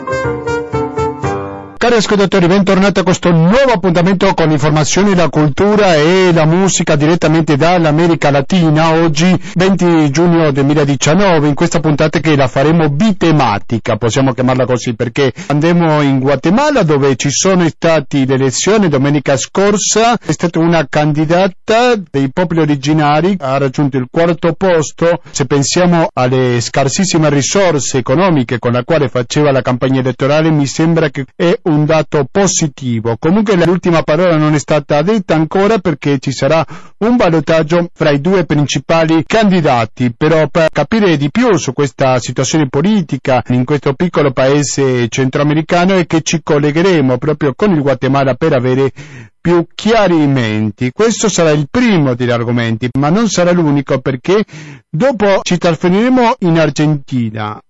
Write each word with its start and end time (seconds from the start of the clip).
Thank 0.00 0.46
you. 0.46 0.51
Cari 1.82 1.96
ascoltatori, 1.96 2.46
bentornati 2.46 3.00
a 3.00 3.02
questo 3.02 3.32
nuovo 3.32 3.72
appuntamento 3.74 4.32
con 4.34 4.52
informazioni, 4.52 5.16
la 5.16 5.28
cultura 5.28 5.96
e 5.96 6.30
la 6.32 6.44
musica 6.44 6.94
direttamente 6.94 7.56
dall'America 7.56 8.30
Latina. 8.30 8.92
Oggi 8.92 9.36
20 9.56 10.08
giugno 10.12 10.52
2019, 10.52 11.48
in 11.48 11.54
questa 11.54 11.80
puntata 11.80 12.20
che 12.20 12.36
la 12.36 12.46
faremo 12.46 12.88
bitematica, 12.88 13.96
possiamo 13.96 14.32
chiamarla 14.32 14.64
così, 14.64 14.94
perché 14.94 15.32
andremo 15.48 16.02
in 16.02 16.20
Guatemala 16.20 16.84
dove 16.84 17.16
ci 17.16 17.32
sono 17.32 17.66
state 17.66 18.26
le 18.26 18.34
elezioni 18.34 18.88
domenica 18.88 19.36
scorsa. 19.36 20.16
È 20.24 20.30
stata 20.30 20.60
una 20.60 20.86
candidata 20.88 21.96
dei 22.08 22.30
popoli 22.32 22.60
originari, 22.60 23.34
ha 23.40 23.58
raggiunto 23.58 23.96
il 23.96 24.06
quarto 24.08 24.52
posto. 24.52 25.20
Se 25.32 25.46
pensiamo 25.46 26.06
alle 26.12 26.60
scarsissime 26.60 27.28
risorse 27.28 27.98
economiche 27.98 28.60
con 28.60 28.70
la 28.70 28.84
quale 28.84 29.08
faceva 29.08 29.50
la 29.50 29.62
campagna 29.62 29.98
elettorale, 29.98 30.48
mi 30.48 30.66
sembra 30.66 31.10
che 31.10 31.24
è 31.34 31.58
un 31.64 31.71
un 31.72 31.84
dato 31.84 32.26
positivo. 32.30 33.16
Comunque 33.18 33.56
l'ultima 33.64 34.02
parola 34.02 34.36
non 34.36 34.54
è 34.54 34.58
stata 34.58 35.02
detta 35.02 35.34
ancora 35.34 35.78
perché 35.78 36.18
ci 36.18 36.32
sarà 36.32 36.64
un 36.98 37.16
valutaggio 37.16 37.88
fra 37.92 38.10
i 38.10 38.20
due 38.20 38.44
principali 38.44 39.24
candidati, 39.26 40.12
però 40.16 40.46
per 40.48 40.68
capire 40.70 41.16
di 41.16 41.30
più 41.30 41.56
su 41.56 41.72
questa 41.72 42.18
situazione 42.18 42.68
politica 42.68 43.42
in 43.48 43.64
questo 43.64 43.94
piccolo 43.94 44.32
paese 44.32 45.08
centroamericano 45.08 45.96
è 45.96 46.06
che 46.06 46.22
ci 46.22 46.40
collegheremo 46.42 47.18
proprio 47.18 47.54
con 47.54 47.72
il 47.72 47.82
Guatemala 47.82 48.34
per 48.34 48.52
avere 48.52 48.92
più 49.40 49.66
chiarimenti. 49.74 50.92
Questo 50.92 51.28
sarà 51.28 51.50
il 51.50 51.66
primo 51.68 52.14
degli 52.14 52.30
argomenti, 52.30 52.88
ma 52.98 53.10
non 53.10 53.28
sarà 53.28 53.50
l'unico 53.50 53.98
perché 53.98 54.44
dopo 54.88 55.40
ci 55.42 55.58
trasferiremo 55.58 56.36
in 56.40 56.60
Argentina 56.60 57.60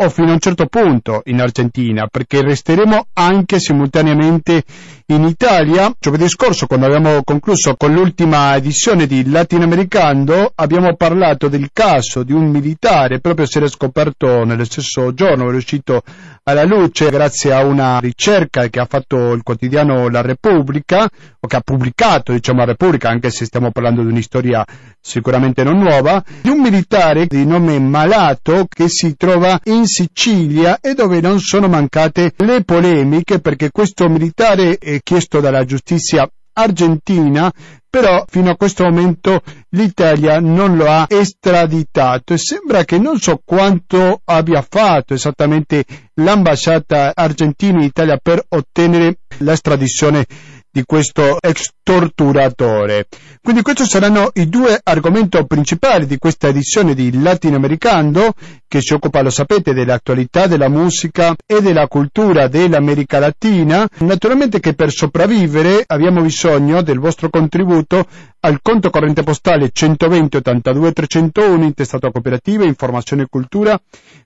o 0.00 0.10
fino 0.10 0.28
a 0.28 0.34
un 0.34 0.38
certo 0.38 0.66
punto 0.66 1.22
in 1.24 1.40
Argentina, 1.40 2.06
perché 2.06 2.40
resteremo 2.40 3.08
anche 3.14 3.58
simultaneamente 3.58 4.62
in 5.06 5.24
Italia. 5.24 5.92
Giovedì 5.98 6.28
scorso, 6.28 6.66
quando 6.66 6.86
abbiamo 6.86 7.22
concluso 7.24 7.74
con 7.74 7.92
l'ultima 7.92 8.54
edizione 8.54 9.06
di 9.06 9.28
Latinoamericano, 9.28 10.52
abbiamo 10.54 10.94
parlato 10.94 11.48
del 11.48 11.70
caso 11.72 12.22
di 12.22 12.32
un 12.32 12.48
militare, 12.48 13.18
proprio 13.18 13.46
se 13.46 13.58
era 13.58 13.66
scoperto 13.66 14.44
nello 14.44 14.64
stesso 14.64 15.12
giorno, 15.14 15.50
è 15.50 15.54
uscito 15.54 16.02
alla 16.48 16.64
luce 16.64 17.10
grazie 17.10 17.52
a 17.52 17.62
una 17.62 17.98
ricerca 17.98 18.68
che 18.68 18.80
ha 18.80 18.86
fatto 18.86 19.32
il 19.34 19.42
quotidiano 19.42 20.08
La 20.08 20.22
Repubblica, 20.22 21.06
o 21.40 21.46
che 21.46 21.56
ha 21.56 21.60
pubblicato, 21.60 22.32
diciamo, 22.32 22.60
La 22.60 22.64
Repubblica, 22.64 23.10
anche 23.10 23.28
se 23.28 23.44
stiamo 23.44 23.70
parlando 23.70 24.02
di 24.02 24.10
una 24.10 24.22
storia 24.22 24.64
sicuramente 24.98 25.62
non 25.62 25.76
nuova, 25.76 26.24
di 26.40 26.48
un 26.48 26.60
militare 26.60 27.26
di 27.26 27.44
nome 27.44 27.78
Malato 27.78 28.66
che 28.66 28.88
si 28.88 29.14
trova 29.14 29.60
in 29.64 29.84
Sicilia 29.84 30.78
e 30.80 30.94
dove 30.94 31.20
non 31.20 31.38
sono 31.38 31.68
mancate 31.68 32.32
le 32.38 32.64
polemiche 32.64 33.40
perché 33.40 33.70
questo 33.70 34.08
militare 34.08 34.78
è 34.78 35.00
chiesto 35.02 35.40
dalla 35.40 35.66
giustizia 35.66 36.26
argentina, 36.54 37.52
però 37.90 38.24
fino 38.28 38.50
a 38.50 38.56
questo 38.56 38.84
momento 38.84 39.42
l'Italia 39.70 40.40
non 40.40 40.76
lo 40.76 40.88
ha 40.88 41.06
estraditato 41.08 42.34
e 42.34 42.38
sembra 42.38 42.84
che 42.84 42.98
non 42.98 43.18
so 43.18 43.40
quanto 43.44 44.20
abbia 44.24 44.64
fatto 44.68 45.14
esattamente 45.14 45.84
l'ambasciata 46.14 47.12
argentina 47.14 47.78
in 47.78 47.84
Italia 47.84 48.18
per 48.18 48.44
ottenere 48.48 49.20
l'estradizione 49.38 50.26
di 50.70 50.82
questo 50.84 51.38
ex 51.40 51.70
torturatore. 51.82 53.06
Quindi 53.42 53.62
questi 53.62 53.86
saranno 53.86 54.30
i 54.34 54.48
due 54.48 54.78
argomenti 54.82 55.44
principali 55.46 56.06
di 56.06 56.18
questa 56.18 56.48
edizione 56.48 56.94
di 56.94 57.20
Latinoamericano 57.20 58.32
che 58.68 58.82
si 58.82 58.92
occupa, 58.92 59.22
lo 59.22 59.30
sapete, 59.30 59.72
dell'attualità 59.72 60.46
della 60.46 60.68
musica 60.68 61.34
e 61.46 61.62
della 61.62 61.86
cultura 61.88 62.48
dell'America 62.48 63.18
Latina. 63.18 63.88
Naturalmente 64.00 64.60
che 64.60 64.74
per 64.74 64.90
sopravvivere 64.90 65.84
abbiamo 65.86 66.20
bisogno 66.20 66.82
del 66.82 66.98
vostro 66.98 67.30
contributo 67.30 68.06
al 68.40 68.60
conto 68.62 68.90
corrente 68.90 69.24
postale 69.24 69.70
120 69.72 70.36
82 70.36 70.92
301 70.92 71.64
intestato 71.64 72.06
a 72.06 72.12
cooperativa, 72.12 72.64
informazione 72.64 73.22
e 73.22 73.26
cultura, 73.28 73.80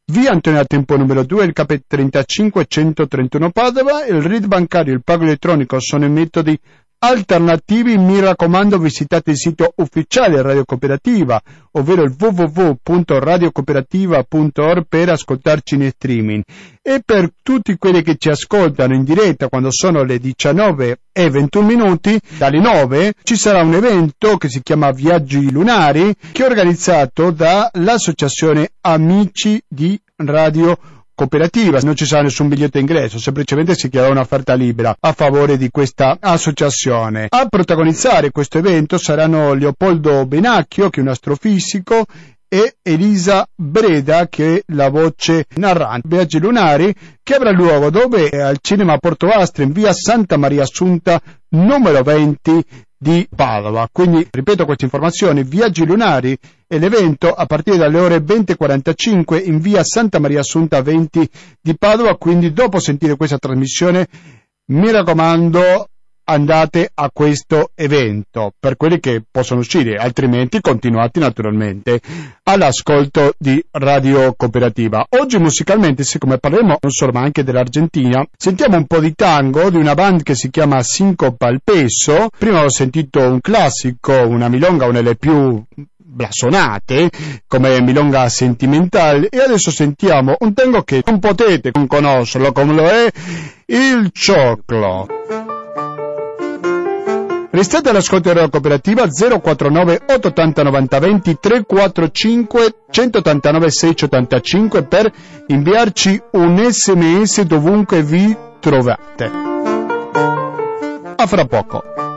via 0.06 0.32
Antonio 0.32 0.64
Tempo 0.66 0.96
numero 0.96 1.24
2, 1.24 1.44
il 1.44 1.52
CAP 1.52 1.82
35 1.86 2.66
131 2.66 3.50
Padova, 3.50 4.04
il 4.04 4.20
RID 4.20 4.46
bancario 4.46 4.92
e 4.92 4.96
il 4.96 5.02
pago 5.02 5.24
elettronico 5.24 5.80
sono 5.80 6.04
i 6.04 6.10
metodi 6.10 6.58
alternativi, 7.04 7.98
mi 7.98 8.20
raccomando 8.20 8.78
visitate 8.78 9.32
il 9.32 9.36
sito 9.36 9.72
ufficiale 9.76 10.40
Radio 10.40 10.64
Cooperativa, 10.64 11.42
ovvero 11.72 12.04
il 12.04 12.14
www.radiocooperativa.org 12.16 14.86
per 14.88 15.08
ascoltarci 15.08 15.74
in 15.74 15.90
streaming. 15.90 16.44
E 16.80 17.02
per 17.04 17.32
tutti 17.42 17.76
quelli 17.76 18.02
che 18.02 18.14
ci 18.18 18.28
ascoltano 18.28 18.94
in 18.94 19.02
diretta 19.02 19.48
quando 19.48 19.72
sono 19.72 20.04
le 20.04 20.18
19 20.18 21.00
e 21.12 21.28
21 21.28 21.66
minuti, 21.66 22.20
dalle 22.38 22.60
9 22.60 23.14
ci 23.24 23.34
sarà 23.36 23.62
un 23.62 23.74
evento 23.74 24.36
che 24.36 24.48
si 24.48 24.62
chiama 24.62 24.92
Viaggi 24.92 25.50
Lunari, 25.50 26.14
che 26.30 26.44
è 26.44 26.46
organizzato 26.46 27.32
dall'Associazione 27.32 28.74
Amici 28.80 29.60
di 29.66 30.00
Radio 30.16 30.76
Cooperativa 30.76 31.01
cooperativa, 31.22 31.78
non 31.82 31.94
ci 31.94 32.04
sarà 32.04 32.22
nessun 32.22 32.48
biglietto 32.48 32.78
ingresso, 32.78 33.18
semplicemente 33.18 33.74
si 33.74 33.88
chiederà 33.88 34.10
un'offerta 34.10 34.54
libera 34.54 34.96
a 34.98 35.12
favore 35.12 35.56
di 35.56 35.70
questa 35.70 36.16
associazione. 36.18 37.26
A 37.28 37.46
protagonizzare 37.48 38.32
questo 38.32 38.58
evento 38.58 38.98
saranno 38.98 39.54
Leopoldo 39.54 40.26
Benacchio, 40.26 40.90
che 40.90 40.98
è 40.98 41.02
un 41.02 41.10
astrofisico, 41.10 42.06
e 42.48 42.74
Elisa 42.82 43.46
Breda 43.54 44.28
che 44.28 44.56
è 44.56 44.62
la 44.74 44.90
voce 44.90 45.46
narrante. 45.54 46.08
Viaggi 46.08 46.38
lunari 46.38 46.94
che 47.22 47.34
avrà 47.34 47.50
luogo 47.50 47.88
dove 47.88 48.28
al 48.28 48.58
cinema 48.60 48.98
Porto 48.98 49.28
Astre 49.28 49.64
in 49.64 49.72
via 49.72 49.92
Santa 49.94 50.36
Maria 50.36 50.64
Assunta 50.64 51.18
numero 51.50 52.02
20 52.02 52.62
di 53.02 53.26
Padova. 53.34 53.88
Quindi, 53.90 54.24
ripeto 54.30 54.64
queste 54.64 54.84
informazioni, 54.84 55.42
Viaggi 55.42 55.84
Lunari 55.84 56.38
e 56.68 56.78
l'evento 56.78 57.32
a 57.32 57.46
partire 57.46 57.76
dalle 57.76 57.98
ore 57.98 58.18
20.45 58.18 59.44
in 59.44 59.58
via 59.58 59.82
Santa 59.82 60.20
Maria 60.20 60.38
Assunta 60.38 60.80
20 60.80 61.28
di 61.60 61.76
Padova, 61.76 62.16
quindi 62.16 62.52
dopo 62.52 62.78
sentire 62.78 63.16
questa 63.16 63.38
trasmissione 63.38 64.06
mi 64.66 64.92
raccomando 64.92 65.88
andate 66.24 66.90
a 66.94 67.10
questo 67.12 67.70
evento 67.74 68.52
per 68.58 68.76
quelli 68.76 69.00
che 69.00 69.22
possono 69.30 69.60
uscire, 69.60 69.96
altrimenti 69.96 70.60
continuate 70.60 71.20
naturalmente 71.20 72.00
all'ascolto 72.44 73.34
di 73.38 73.64
Radio 73.72 74.34
Cooperativa. 74.34 75.06
Oggi 75.10 75.38
musicalmente, 75.38 76.04
siccome 76.04 76.38
parleremo 76.38 76.78
non 76.80 76.90
solo 76.90 77.12
ma 77.12 77.20
anche 77.20 77.44
dell'Argentina, 77.44 78.26
sentiamo 78.36 78.76
un 78.76 78.86
po' 78.86 79.00
di 79.00 79.14
tango 79.14 79.70
di 79.70 79.76
una 79.76 79.94
band 79.94 80.22
che 80.22 80.34
si 80.34 80.50
chiama 80.50 80.82
Sincopa 80.82 81.46
al 81.46 81.60
Peso. 81.62 82.28
Prima 82.36 82.62
ho 82.64 82.68
sentito 82.68 83.20
un 83.20 83.40
classico, 83.40 84.12
una 84.12 84.48
milonga, 84.48 84.86
una 84.86 85.00
delle 85.00 85.16
più 85.16 85.62
blasonate 86.12 87.10
come 87.46 87.80
Milonga 87.80 88.28
Sentimental 88.28 89.26
e 89.30 89.38
adesso 89.38 89.70
sentiamo 89.70 90.36
un 90.40 90.52
tango 90.52 90.82
che 90.82 91.02
non 91.06 91.18
potete 91.18 91.70
non 91.72 91.86
conoscerlo 91.86 92.52
come 92.52 92.74
lo 92.74 92.86
è 92.86 93.10
il 93.66 94.10
Cioclo. 94.12 95.06
Restate 97.54 97.90
all'ascolto 97.90 98.32
della 98.32 98.48
cooperativa 98.48 99.06
049 99.06 100.04
880 100.06 100.62
90 100.62 100.98
20 100.98 101.38
345 101.38 102.74
189 102.90 103.70
685 103.70 104.82
per 104.84 105.12
inviarci 105.48 106.18
un 106.30 106.66
sms 106.70 107.42
dovunque 107.42 108.02
vi 108.02 108.34
trovate. 108.58 109.30
A 111.14 111.26
fra 111.26 111.44
poco. 111.44 112.11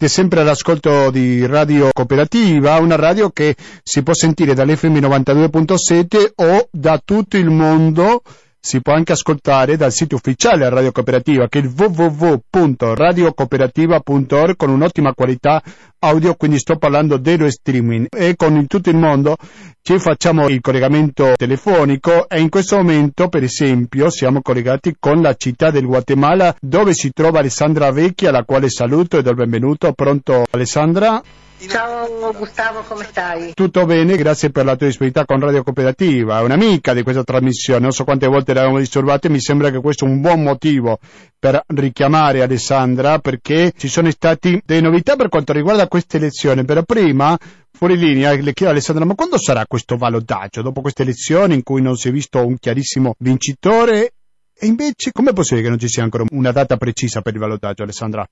Siete 0.00 0.14
sempre 0.14 0.40
all'ascolto 0.40 1.10
di 1.10 1.44
Radio 1.44 1.90
Cooperativa, 1.92 2.78
una 2.78 2.96
radio 2.96 3.28
che 3.28 3.54
si 3.82 4.02
può 4.02 4.14
sentire 4.14 4.54
dall'FM 4.54 4.96
92.7 4.96 6.30
o 6.36 6.68
da 6.70 6.98
tutto 7.04 7.36
il 7.36 7.50
mondo 7.50 8.22
si 8.60 8.82
può 8.82 8.92
anche 8.92 9.12
ascoltare 9.12 9.78
dal 9.78 9.90
sito 9.90 10.16
ufficiale 10.16 10.68
Radio 10.68 10.92
Cooperativa 10.92 11.48
che 11.48 11.60
è 11.60 11.62
il 11.62 11.72
www.radiocooperativa.org 11.74 14.56
con 14.56 14.68
un'ottima 14.68 15.14
qualità 15.14 15.62
audio, 16.00 16.34
quindi 16.34 16.58
sto 16.58 16.76
parlando 16.76 17.16
dello 17.16 17.50
streaming 17.50 18.08
e 18.10 18.36
con 18.36 18.56
in 18.56 18.66
tutto 18.66 18.90
il 18.90 18.96
mondo 18.96 19.38
ci 19.80 19.98
facciamo 19.98 20.48
il 20.48 20.60
collegamento 20.60 21.32
telefonico 21.36 22.28
e 22.28 22.38
in 22.40 22.50
questo 22.50 22.76
momento 22.76 23.28
per 23.28 23.44
esempio 23.44 24.10
siamo 24.10 24.42
collegati 24.42 24.94
con 25.00 25.22
la 25.22 25.32
città 25.34 25.70
del 25.70 25.86
Guatemala 25.86 26.54
dove 26.60 26.92
si 26.92 27.12
trova 27.12 27.38
Alessandra 27.38 27.90
Vecchia 27.90 28.30
la 28.30 28.44
quale 28.44 28.68
saluto 28.68 29.16
e 29.16 29.22
do 29.22 29.30
il 29.30 29.36
benvenuto. 29.36 29.94
Pronto 29.94 30.44
Alessandra? 30.50 31.22
Ciao 31.68 32.32
Gustavo, 32.32 32.80
come 32.80 33.04
stai? 33.04 33.52
Tutto 33.52 33.84
bene, 33.84 34.16
grazie 34.16 34.48
per 34.50 34.64
la 34.64 34.76
tua 34.76 34.86
disponibilità 34.86 35.26
con 35.26 35.40
Radio 35.40 35.62
Cooperativa, 35.62 36.38
è 36.38 36.42
un'amica 36.42 36.94
di 36.94 37.02
questa 37.02 37.22
trasmissione, 37.22 37.80
non 37.80 37.92
so 37.92 38.04
quante 38.04 38.26
volte 38.26 38.54
l'abbiamo 38.54 38.78
disturbata 38.78 39.28
e 39.28 39.30
mi 39.30 39.40
sembra 39.40 39.70
che 39.70 39.78
questo 39.80 40.06
è 40.06 40.08
un 40.08 40.22
buon 40.22 40.42
motivo 40.42 40.98
per 41.38 41.62
richiamare 41.66 42.40
Alessandra 42.40 43.18
perché 43.18 43.72
ci 43.76 43.88
sono 43.88 44.10
state 44.10 44.62
delle 44.64 44.80
novità 44.80 45.16
per 45.16 45.28
quanto 45.28 45.52
riguarda 45.52 45.86
queste 45.86 46.16
elezioni, 46.16 46.64
però 46.64 46.82
prima 46.82 47.36
fuori 47.70 47.98
linea 47.98 48.32
le 48.32 48.52
chiedo 48.54 48.68
a 48.68 48.70
Alessandra 48.70 49.04
ma 49.04 49.14
quando 49.14 49.38
sarà 49.38 49.66
questo 49.66 49.98
valottaggio 49.98 50.62
dopo 50.62 50.80
queste 50.80 51.02
elezioni 51.02 51.54
in 51.54 51.62
cui 51.62 51.82
non 51.82 51.96
si 51.96 52.08
è 52.08 52.10
visto 52.10 52.44
un 52.44 52.56
chiarissimo 52.58 53.14
vincitore 53.18 54.12
e 54.58 54.66
invece 54.66 55.12
com'è 55.12 55.34
possibile 55.34 55.62
che 55.62 55.68
non 55.68 55.78
ci 55.78 55.88
sia 55.88 56.02
ancora 56.02 56.24
una 56.30 56.52
data 56.52 56.78
precisa 56.78 57.20
per 57.20 57.34
il 57.34 57.40
valottaggio 57.40 57.82
Alessandra? 57.82 58.26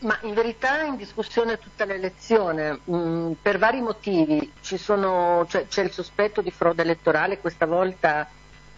Ma 0.00 0.18
in 0.22 0.32
verità 0.32 0.80
è 0.80 0.86
in 0.86 0.96
discussione 0.96 1.58
tutta 1.58 1.84
l'elezione, 1.84 2.80
mm, 2.90 3.32
per 3.42 3.58
vari 3.58 3.80
motivi. 3.82 4.50
Sono, 4.60 5.46
cioè, 5.48 5.66
c'è 5.66 5.82
il 5.82 5.90
sospetto 5.90 6.40
di 6.40 6.50
frode 6.50 6.82
elettorale, 6.82 7.38
questa 7.38 7.66
volta 7.66 8.26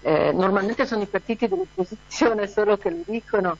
eh, 0.02 0.32
normalmente 0.32 0.84
sono 0.84 1.02
i 1.02 1.06
partiti 1.06 1.46
dell'opposizione 1.46 2.48
solo 2.48 2.76
che 2.76 2.90
lo 2.90 3.02
dicono. 3.06 3.56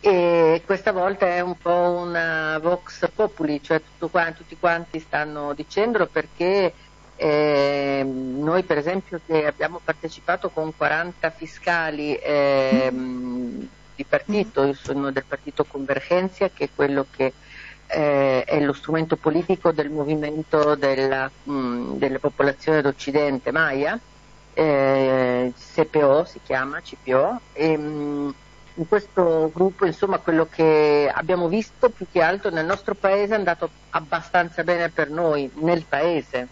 E 0.00 0.62
questa 0.64 0.92
volta 0.92 1.26
è 1.26 1.40
un 1.40 1.56
po' 1.56 2.02
una 2.04 2.58
vox 2.58 3.08
populi, 3.12 3.60
cioè 3.62 3.80
quanti, 4.10 4.42
tutti 4.42 4.56
quanti 4.58 5.00
stanno 5.00 5.54
dicendolo 5.54 6.06
perché 6.06 6.72
eh, 7.16 8.04
noi 8.04 8.62
per 8.62 8.78
esempio 8.78 9.20
che 9.26 9.44
abbiamo 9.44 9.80
partecipato 9.82 10.50
con 10.50 10.76
40 10.76 11.30
fiscali 11.30 12.14
eh, 12.14 12.92
di 13.98 14.04
partito, 14.04 14.62
io 14.62 14.74
sono 14.74 15.10
del 15.10 15.24
partito 15.26 15.64
Convergenza 15.64 16.48
che 16.50 16.66
è 16.66 16.68
quello 16.72 17.04
che 17.10 17.32
eh, 17.88 18.44
è 18.44 18.60
lo 18.60 18.72
strumento 18.72 19.16
politico 19.16 19.72
del 19.72 19.90
movimento 19.90 20.76
della, 20.76 21.28
mh, 21.42 21.96
della 21.96 22.20
popolazione 22.20 22.80
d'Occidente 22.80 23.50
Maya, 23.50 23.98
eh, 24.54 25.52
CPO 25.74 26.24
si 26.26 26.38
chiama, 26.44 26.80
CPO, 26.80 27.40
e, 27.52 27.76
mh, 27.76 28.34
in 28.74 28.86
questo 28.86 29.50
gruppo 29.52 29.84
insomma 29.84 30.18
quello 30.18 30.46
che 30.48 31.10
abbiamo 31.12 31.48
visto 31.48 31.90
più 31.90 32.06
che 32.12 32.22
altro 32.22 32.50
nel 32.50 32.66
nostro 32.66 32.94
paese 32.94 33.34
è 33.34 33.36
andato 33.38 33.68
abbastanza 33.90 34.62
bene 34.62 34.90
per 34.90 35.10
noi, 35.10 35.50
nel 35.56 35.84
paese, 35.88 36.46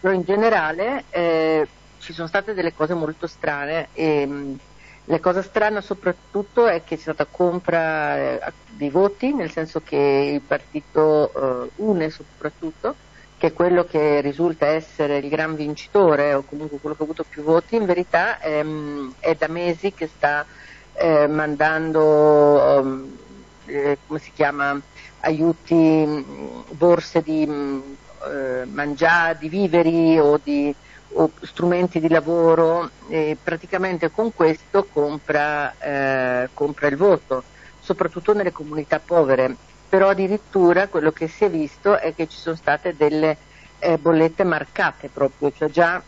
però 0.00 0.12
in 0.12 0.22
generale 0.22 1.04
eh, 1.08 1.66
ci 1.98 2.12
sono 2.12 2.28
state 2.28 2.52
delle 2.52 2.74
cose 2.74 2.92
molto 2.92 3.26
strane 3.26 3.88
e, 3.94 4.26
mh, 4.26 4.58
la 5.04 5.20
cosa 5.20 5.42
strana 5.42 5.80
soprattutto 5.80 6.66
è 6.66 6.84
che 6.84 6.96
c'è 6.96 7.02
stata 7.02 7.26
compra 7.28 8.16
eh, 8.16 8.52
di 8.68 8.88
voti, 8.90 9.34
nel 9.34 9.50
senso 9.50 9.80
che 9.80 9.96
il 10.34 10.40
partito 10.40 11.64
eh, 11.64 11.70
UNE 11.76 12.10
soprattutto, 12.10 12.94
che 13.36 13.48
è 13.48 13.52
quello 13.52 13.84
che 13.84 14.20
risulta 14.20 14.66
essere 14.66 15.18
il 15.18 15.28
gran 15.28 15.56
vincitore 15.56 16.34
o 16.34 16.42
comunque 16.42 16.78
quello 16.78 16.94
che 16.94 17.02
ha 17.02 17.04
avuto 17.04 17.24
più 17.28 17.42
voti, 17.42 17.76
in 17.76 17.86
verità 17.86 18.38
ehm, 18.40 19.14
è 19.18 19.34
da 19.34 19.48
mesi 19.48 19.92
che 19.92 20.06
sta 20.06 20.44
eh, 20.92 21.26
mandando, 21.26 22.80
um, 22.80 23.16
eh, 23.64 23.98
chiama, 24.34 24.78
aiuti, 25.20 26.24
borse 26.70 27.22
di 27.22 27.42
eh, 27.44 28.64
mangiare, 28.66 29.38
di 29.38 29.48
viveri 29.48 30.18
o 30.18 30.38
di 30.42 30.74
o 31.12 31.30
strumenti 31.42 32.00
di 32.00 32.08
lavoro 32.08 32.90
e 33.08 33.36
praticamente 33.42 34.10
con 34.10 34.32
questo 34.34 34.86
compra, 34.90 35.74
eh, 35.78 36.48
compra 36.54 36.86
il 36.86 36.96
voto, 36.96 37.42
soprattutto 37.80 38.32
nelle 38.32 38.52
comunità 38.52 39.00
povere. 39.00 39.56
Però 39.88 40.08
addirittura 40.08 40.88
quello 40.88 41.10
che 41.10 41.26
si 41.26 41.44
è 41.44 41.50
visto 41.50 41.98
è 41.98 42.14
che 42.14 42.28
ci 42.28 42.38
sono 42.38 42.54
state 42.54 42.94
delle 42.96 43.36
eh, 43.80 43.98
bollette 43.98 44.44
marcate 44.44 45.08
proprio, 45.08 45.52
cioè 45.52 45.68
già 45.68 46.00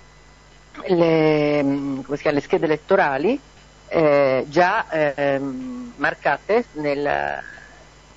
le, 0.86 1.62
mm, 1.62 2.00
chiama, 2.16 2.36
le 2.36 2.40
schede 2.42 2.64
elettorali 2.66 3.40
eh, 3.88 4.46
già 4.48 4.88
eh, 4.88 5.38
marcate 5.96 6.64
nel, 6.74 7.06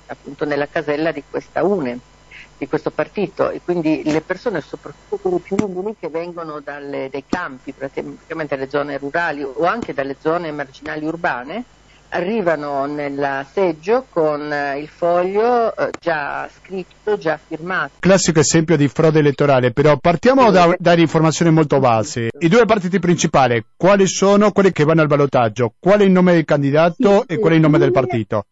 appunto 0.06 0.44
nella 0.44 0.68
casella 0.68 1.10
di 1.10 1.22
questa 1.28 1.64
UNE 1.64 1.98
di 2.58 2.68
questo 2.68 2.90
partito 2.90 3.50
e 3.50 3.60
quindi 3.62 4.02
le 4.04 4.20
persone, 4.20 4.60
soprattutto 4.60 5.16
quelle 5.16 5.38
più 5.38 5.56
umili 5.60 5.96
che 5.98 6.08
vengono 6.08 6.60
dalle, 6.60 7.08
dai 7.10 7.24
campi, 7.26 7.72
praticamente 7.72 8.56
dalle 8.56 8.68
zone 8.68 8.98
rurali 8.98 9.42
o 9.42 9.64
anche 9.64 9.92
dalle 9.92 10.16
zone 10.18 10.50
marginali 10.52 11.04
urbane, 11.04 11.64
arrivano 12.10 12.86
nel 12.86 13.46
seggio 13.52 14.06
con 14.08 14.52
eh, 14.52 14.78
il 14.78 14.88
foglio 14.88 15.74
eh, 15.76 15.90
già 16.00 16.48
scritto, 16.48 17.18
già 17.18 17.38
firmato. 17.44 17.92
Classico 17.98 18.40
esempio 18.40 18.76
di 18.76 18.88
frode 18.88 19.18
elettorale, 19.18 19.72
però 19.72 19.96
partiamo 19.98 20.50
da, 20.50 20.74
da 20.78 20.94
informazioni 20.94 21.50
molto 21.50 21.78
base. 21.78 22.28
I 22.38 22.48
due 22.48 22.64
partiti 22.64 22.98
principali, 22.98 23.62
quali 23.76 24.06
sono 24.06 24.52
quelli 24.52 24.72
che 24.72 24.84
vanno 24.84 25.02
al 25.02 25.08
ballottaggio? 25.08 25.74
Qual 25.78 26.00
è 26.00 26.04
il 26.04 26.10
nome 26.12 26.32
del 26.32 26.44
candidato 26.44 27.24
sì, 27.26 27.34
e 27.34 27.38
qual 27.38 27.52
è 27.52 27.56
il 27.56 27.62
nome 27.62 27.78
del 27.78 27.92
partito? 27.92 28.46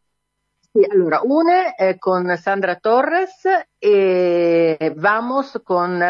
Sì, 0.77 0.85
allora, 0.91 1.21
une 1.23 1.77
è 1.77 1.99
con 1.99 2.37
Sandra 2.37 2.75
Torres 2.75 3.45
e 3.79 4.93
Vamos 4.97 5.61
con 5.63 6.03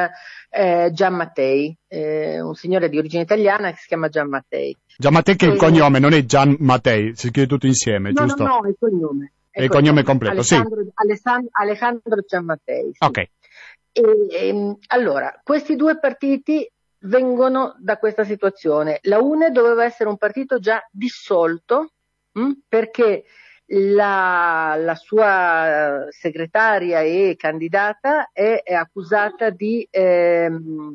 eh, 0.49 0.91
Gian 0.91 1.15
Mattei, 1.15 1.77
eh, 1.87 2.41
un 2.41 2.55
signore 2.55 2.89
di 2.89 2.97
origine 2.97 3.25
italiana 3.25 3.73
che 3.73 3.77
si 3.77 3.89
chiama 3.89 4.09
Gian 4.09 4.31
Mattei. 4.31 4.75
Gian 4.97 5.13
Mattei 5.13 5.37
che 5.37 5.49
è 5.49 5.51
il 5.51 5.59
cognome, 5.59 5.99
non 5.99 6.15
è 6.15 6.25
Gian 6.25 6.57
Mattei, 6.61 7.15
si 7.15 7.29
scrive 7.29 7.47
tutto 7.47 7.67
insieme, 7.67 8.11
no, 8.13 8.23
giusto? 8.23 8.43
No, 8.43 8.61
no, 8.61 8.65
è 8.65 8.69
il 8.69 8.77
cognome. 8.79 9.33
È, 9.51 9.61
il 9.61 9.69
cognome 9.69 10.03
completo, 10.03 10.37
Alessandro, 10.37 10.83
sì. 10.83 10.91
Alessandro, 10.95 11.51
Alejandro 11.53 12.21
Gian 12.27 12.45
Mattei. 12.47 12.91
Sì. 12.95 13.05
Ok. 13.05 13.19
E, 13.19 13.31
e, 13.93 14.49
ehm, 14.49 14.79
allora, 14.87 15.43
questi 15.45 15.77
due 15.77 15.99
partiti 15.99 16.67
vengono 17.01 17.77
da 17.81 17.99
questa 17.99 18.25
situazione. 18.25 19.01
La 19.03 19.19
UNE 19.19 19.51
doveva 19.51 19.85
essere 19.85 20.09
un 20.09 20.17
partito 20.17 20.59
già 20.59 20.83
dissolto 20.91 21.91
mh, 22.33 22.41
hm, 22.41 22.53
perché 22.67 23.25
la, 23.67 24.77
la, 24.79 24.95
sua 24.95 26.07
segretaria 26.11 27.01
e 27.01 27.35
candidata 27.37 28.31
è, 28.33 28.61
è 28.63 28.75
accusata 28.75 29.51
di, 29.51 29.87
ehm, 29.91 30.95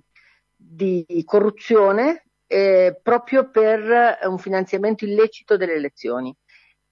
di 0.56 1.24
corruzione 1.26 2.26
eh, 2.46 3.00
proprio 3.02 3.50
per 3.50 4.20
un 4.24 4.38
finanziamento 4.38 5.06
illecito 5.06 5.58
delle 5.58 5.74
elezioni. 5.74 6.36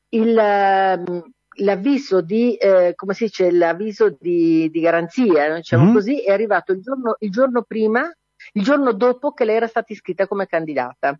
Il, 0.09 0.37
ehm, 0.37 1.31
l'avviso 1.59 2.21
di, 2.21 2.55
eh, 2.55 2.93
come 2.95 3.13
si 3.13 3.25
dice, 3.25 3.51
l'avviso 3.51 4.15
di, 4.19 4.69
di 4.69 4.79
garanzia, 4.79 5.55
diciamo 5.55 5.85
mm-hmm. 5.85 5.93
così, 5.93 6.23
è 6.23 6.31
arrivato 6.31 6.71
il 6.71 6.81
giorno, 6.81 7.15
il 7.19 7.31
giorno 7.31 7.63
prima, 7.63 8.11
il 8.53 8.63
giorno 8.63 8.93
dopo 8.93 9.31
che 9.33 9.45
lei 9.45 9.55
era 9.55 9.67
stata 9.67 9.93
iscritta 9.93 10.27
come 10.27 10.47
candidata. 10.47 11.19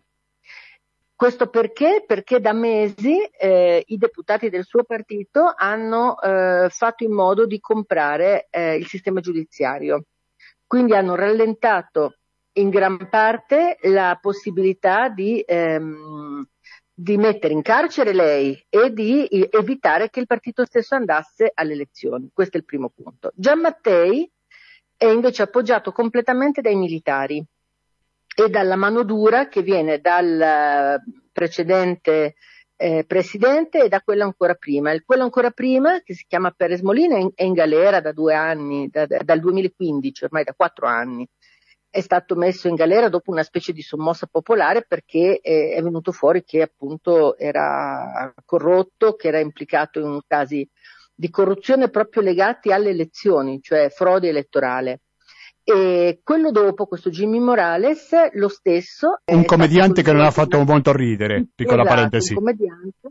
Questo 1.18 1.48
perché? 1.48 2.04
Perché 2.06 2.38
da 2.38 2.52
mesi 2.52 3.20
eh, 3.20 3.82
i 3.84 3.96
deputati 3.96 4.50
del 4.50 4.62
suo 4.62 4.84
partito 4.84 5.52
hanno 5.52 6.16
eh, 6.20 6.68
fatto 6.70 7.02
in 7.02 7.10
modo 7.10 7.44
di 7.44 7.58
comprare 7.58 8.46
eh, 8.50 8.76
il 8.76 8.86
sistema 8.86 9.18
giudiziario. 9.18 10.04
Quindi 10.64 10.94
hanno 10.94 11.16
rallentato 11.16 12.18
in 12.52 12.68
gran 12.68 13.08
parte 13.10 13.78
la 13.80 14.16
possibilità 14.22 15.08
di, 15.08 15.42
ehm, 15.44 16.46
di 16.94 17.16
mettere 17.16 17.52
in 17.52 17.62
carcere 17.62 18.12
lei 18.12 18.56
e 18.68 18.92
di 18.92 19.26
evitare 19.50 20.10
che 20.10 20.20
il 20.20 20.26
partito 20.26 20.64
stesso 20.64 20.94
andasse 20.94 21.50
alle 21.52 21.72
elezioni. 21.72 22.30
Questo 22.32 22.58
è 22.58 22.60
il 22.60 22.64
primo 22.64 22.90
punto. 22.90 23.32
Gian 23.34 23.58
Mattei 23.58 24.30
è 24.96 25.06
invece 25.06 25.42
appoggiato 25.42 25.90
completamente 25.90 26.60
dai 26.60 26.76
militari 26.76 27.44
e 28.44 28.48
dalla 28.50 28.76
mano 28.76 29.02
dura 29.02 29.48
che 29.48 29.62
viene 29.62 29.98
dal 29.98 30.40
eh, 30.40 31.02
precedente 31.32 32.34
eh, 32.76 33.04
presidente 33.04 33.82
e 33.82 33.88
da 33.88 34.00
quello 34.00 34.22
ancora 34.22 34.54
prima. 34.54 34.92
Il 34.92 35.02
quello 35.04 35.24
ancora 35.24 35.50
prima, 35.50 36.00
che 36.02 36.14
si 36.14 36.24
chiama 36.24 36.52
Perez 36.52 36.80
Molina, 36.82 37.16
è 37.16 37.18
in, 37.18 37.30
è 37.34 37.42
in 37.42 37.52
galera 37.52 38.00
da 38.00 38.12
due 38.12 38.34
anni, 38.34 38.88
da, 38.88 39.06
da, 39.06 39.18
dal 39.24 39.40
2015, 39.40 40.24
ormai 40.24 40.44
da 40.44 40.54
quattro 40.54 40.86
anni. 40.86 41.26
È 41.90 42.00
stato 42.00 42.36
messo 42.36 42.68
in 42.68 42.76
galera 42.76 43.08
dopo 43.08 43.32
una 43.32 43.42
specie 43.42 43.72
di 43.72 43.82
sommossa 43.82 44.28
popolare 44.28 44.84
perché 44.86 45.40
eh, 45.40 45.72
è 45.72 45.82
venuto 45.82 46.12
fuori 46.12 46.44
che 46.44 46.62
appunto 46.62 47.36
era 47.36 48.32
corrotto, 48.44 49.16
che 49.16 49.26
era 49.26 49.40
implicato 49.40 49.98
in 49.98 50.20
casi 50.28 50.68
di 51.12 51.28
corruzione 51.30 51.90
proprio 51.90 52.22
legati 52.22 52.70
alle 52.70 52.90
elezioni, 52.90 53.60
cioè 53.60 53.88
frode 53.90 54.28
elettorale. 54.28 55.00
E 55.70 56.20
quello 56.24 56.50
dopo, 56.50 56.86
questo 56.86 57.10
Jimmy 57.10 57.40
Morales, 57.40 58.08
lo 58.32 58.48
stesso. 58.48 59.20
Un 59.26 59.44
comediante 59.44 60.00
che 60.00 60.12
non 60.12 60.24
ha 60.24 60.30
fatto 60.30 60.64
molto 60.64 60.94
ridere, 60.94 61.46
piccola 61.54 61.82
esatto, 61.82 61.94
parentesi. 61.94 62.32
Un 62.32 62.38
comediante. 62.38 63.10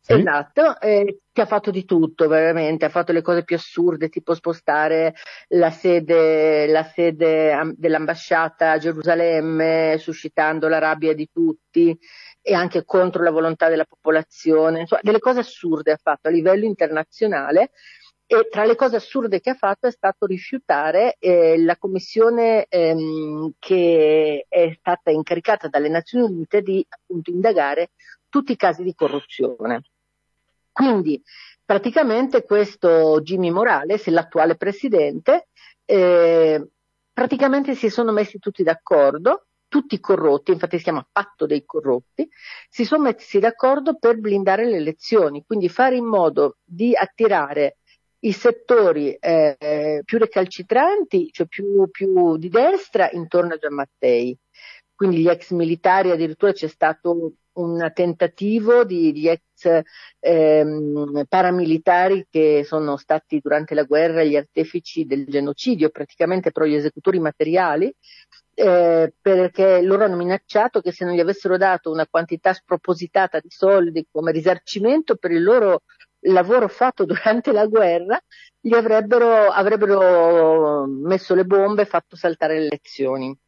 Sì? 0.00 0.12
Esatto, 0.12 0.78
eh, 0.82 1.20
che 1.32 1.40
ha 1.40 1.46
fatto 1.46 1.70
di 1.70 1.86
tutto 1.86 2.28
veramente, 2.28 2.84
ha 2.84 2.90
fatto 2.90 3.12
le 3.12 3.22
cose 3.22 3.42
più 3.42 3.56
assurde, 3.56 4.10
tipo 4.10 4.34
spostare 4.34 5.14
la 5.48 5.70
sede, 5.70 6.66
la 6.66 6.82
sede 6.82 7.72
dell'ambasciata 7.74 8.72
a 8.72 8.78
Gerusalemme, 8.78 9.96
suscitando 9.98 10.68
la 10.68 10.78
rabbia 10.78 11.14
di 11.14 11.30
tutti 11.32 11.98
e 12.42 12.52
anche 12.52 12.84
contro 12.84 13.22
la 13.22 13.30
volontà 13.30 13.70
della 13.70 13.86
popolazione, 13.86 14.80
insomma, 14.80 15.00
delle 15.02 15.20
cose 15.20 15.38
assurde 15.38 15.92
ha 15.92 15.98
fatto 15.98 16.28
a 16.28 16.30
livello 16.30 16.66
internazionale 16.66 17.70
e 18.26 18.48
tra 18.50 18.64
le 18.64 18.74
cose 18.74 18.96
assurde 18.96 19.40
che 19.40 19.50
ha 19.50 19.54
fatto 19.54 19.86
è 19.86 19.90
stato 19.90 20.26
rifiutare 20.26 21.16
eh, 21.18 21.58
la 21.58 21.76
commissione 21.76 22.66
ehm, 22.68 23.52
che 23.58 24.46
è 24.48 24.74
stata 24.78 25.10
incaricata 25.10 25.68
dalle 25.68 25.88
Nazioni 25.88 26.32
Unite 26.32 26.62
di 26.62 26.84
appunto 26.88 27.30
indagare 27.30 27.90
tutti 28.28 28.52
i 28.52 28.56
casi 28.56 28.82
di 28.82 28.94
corruzione. 28.94 29.82
Quindi 30.72 31.22
praticamente 31.64 32.44
questo 32.44 33.20
Jimmy 33.20 33.50
Morales, 33.50 34.06
l'attuale 34.06 34.56
presidente, 34.56 35.48
eh, 35.84 36.66
praticamente 37.12 37.74
si 37.74 37.90
sono 37.90 38.10
messi 38.10 38.38
tutti 38.38 38.62
d'accordo 38.62 39.46
tutti 39.74 39.98
corrotti, 39.98 40.52
infatti 40.52 40.76
si 40.76 40.84
chiama 40.84 41.04
patto 41.10 41.46
dei 41.46 41.64
corrotti, 41.64 42.28
si 42.68 42.84
sono 42.84 43.02
messi 43.02 43.40
d'accordo 43.40 43.96
per 43.98 44.18
blindare 44.18 44.66
le 44.66 44.76
elezioni, 44.76 45.42
quindi 45.44 45.68
fare 45.68 45.96
in 45.96 46.04
modo 46.04 46.58
di 46.62 46.94
attirare 46.94 47.78
i 48.24 48.32
settori 48.32 49.14
eh, 49.14 50.02
più 50.04 50.18
recalcitranti, 50.18 51.30
cioè 51.30 51.46
più, 51.46 51.88
più, 51.90 52.36
di 52.36 52.48
destra, 52.48 53.10
intorno 53.12 53.54
a 53.54 53.58
Giammattei. 53.58 54.36
Quindi 54.94 55.18
gli 55.18 55.28
ex 55.28 55.50
militari, 55.50 56.10
addirittura 56.10 56.52
c'è 56.52 56.68
stato 56.68 57.32
un 57.54 57.90
tentativo 57.94 58.84
di, 58.84 59.12
di 59.12 59.28
ex 59.28 59.82
ehm, 60.20 61.24
paramilitari 61.28 62.26
che 62.30 62.64
sono 62.64 62.96
stati 62.96 63.40
durante 63.40 63.74
la 63.74 63.84
guerra 63.84 64.24
gli 64.24 64.36
artefici 64.36 65.04
del 65.04 65.26
genocidio, 65.26 65.90
praticamente 65.90 66.50
però 66.50 66.66
gli 66.66 66.74
esecutori 66.74 67.18
materiali, 67.18 67.94
eh, 68.54 69.12
perché 69.20 69.82
loro 69.82 70.04
hanno 70.04 70.16
minacciato 70.16 70.80
che 70.80 70.92
se 70.92 71.04
non 71.04 71.14
gli 71.14 71.20
avessero 71.20 71.56
dato 71.56 71.90
una 71.90 72.06
quantità 72.06 72.52
spropositata 72.52 73.40
di 73.40 73.50
soldi 73.50 74.06
come 74.10 74.32
risarcimento 74.32 75.16
per 75.16 75.32
il 75.32 75.42
loro 75.42 75.82
lavoro 76.32 76.68
fatto 76.68 77.04
durante 77.06 77.52
la 77.52 77.66
guerra, 77.66 78.20
gli 78.60 78.74
avrebbero, 78.74 79.48
avrebbero 79.50 80.86
messo 80.86 81.34
le 81.34 81.44
bombe 81.44 81.82
e 81.82 81.86
fatto 81.86 82.16
saltare 82.16 82.58
le 82.58 82.66
elezioni 82.66 83.38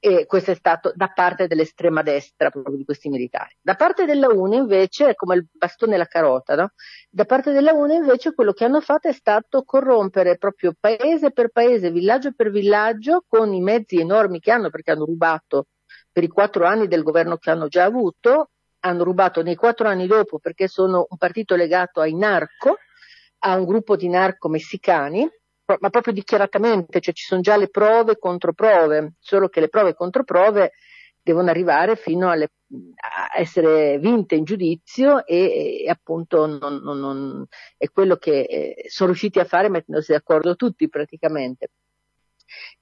e 0.00 0.26
questo 0.26 0.52
è 0.52 0.54
stato 0.54 0.92
da 0.94 1.08
parte 1.08 1.48
dell'estrema 1.48 2.02
destra 2.02 2.50
proprio 2.50 2.76
di 2.76 2.84
questi 2.84 3.08
militari. 3.08 3.56
Da 3.60 3.74
parte 3.74 4.04
della 4.04 4.28
UNE 4.28 4.56
invece 4.56 5.08
è 5.08 5.14
come 5.14 5.34
il 5.36 5.46
bastone 5.50 5.94
e 5.94 5.98
la 5.98 6.06
carota, 6.06 6.54
no? 6.54 6.72
Da 7.10 7.24
parte 7.24 7.52
della 7.52 7.72
UNE 7.72 7.96
invece 7.96 8.32
quello 8.32 8.52
che 8.52 8.64
hanno 8.64 8.80
fatto 8.80 9.08
è 9.08 9.12
stato 9.12 9.64
corrompere 9.64 10.38
proprio 10.38 10.72
paese 10.78 11.32
per 11.32 11.48
paese, 11.48 11.90
villaggio 11.90 12.32
per 12.32 12.50
villaggio 12.50 13.24
con 13.26 13.52
i 13.52 13.60
mezzi 13.60 13.98
enormi 13.98 14.38
che 14.38 14.52
hanno 14.52 14.70
perché 14.70 14.92
hanno 14.92 15.04
rubato 15.04 15.66
per 16.12 16.22
i 16.22 16.28
quattro 16.28 16.64
anni 16.64 16.86
del 16.86 17.02
governo 17.02 17.36
che 17.36 17.50
hanno 17.50 17.66
già 17.66 17.84
avuto, 17.84 18.50
hanno 18.80 19.04
rubato 19.04 19.42
nei 19.42 19.56
quattro 19.56 19.88
anni 19.88 20.06
dopo 20.06 20.38
perché 20.38 20.68
sono 20.68 21.06
un 21.08 21.16
partito 21.16 21.56
legato 21.56 22.00
ai 22.00 22.14
narco, 22.14 22.78
a 23.40 23.56
un 23.56 23.64
gruppo 23.64 23.96
di 23.96 24.08
narco 24.08 24.48
messicani 24.48 25.28
ma 25.80 25.90
proprio 25.90 26.14
dichiaratamente, 26.14 27.00
cioè 27.00 27.12
ci 27.12 27.24
sono 27.24 27.42
già 27.42 27.56
le 27.56 27.68
prove 27.68 28.12
e 28.12 28.18
controprove, 28.18 29.14
solo 29.18 29.48
che 29.48 29.60
le 29.60 29.68
prove 29.68 29.90
e 29.90 29.94
controprove 29.94 30.72
devono 31.22 31.50
arrivare 31.50 31.94
fino 31.96 32.30
alle, 32.30 32.52
a 32.96 33.38
essere 33.38 33.98
vinte 33.98 34.34
in 34.34 34.44
giudizio 34.44 35.26
e, 35.26 35.82
e 35.84 35.90
appunto 35.90 36.46
non, 36.46 36.76
non, 36.76 36.98
non, 36.98 37.46
è 37.76 37.90
quello 37.90 38.16
che 38.16 38.40
eh, 38.40 38.84
sono 38.88 39.10
riusciti 39.10 39.38
a 39.38 39.44
fare 39.44 39.68
mettendosi 39.68 40.12
d'accordo 40.12 40.56
tutti 40.56 40.88
praticamente. 40.88 41.68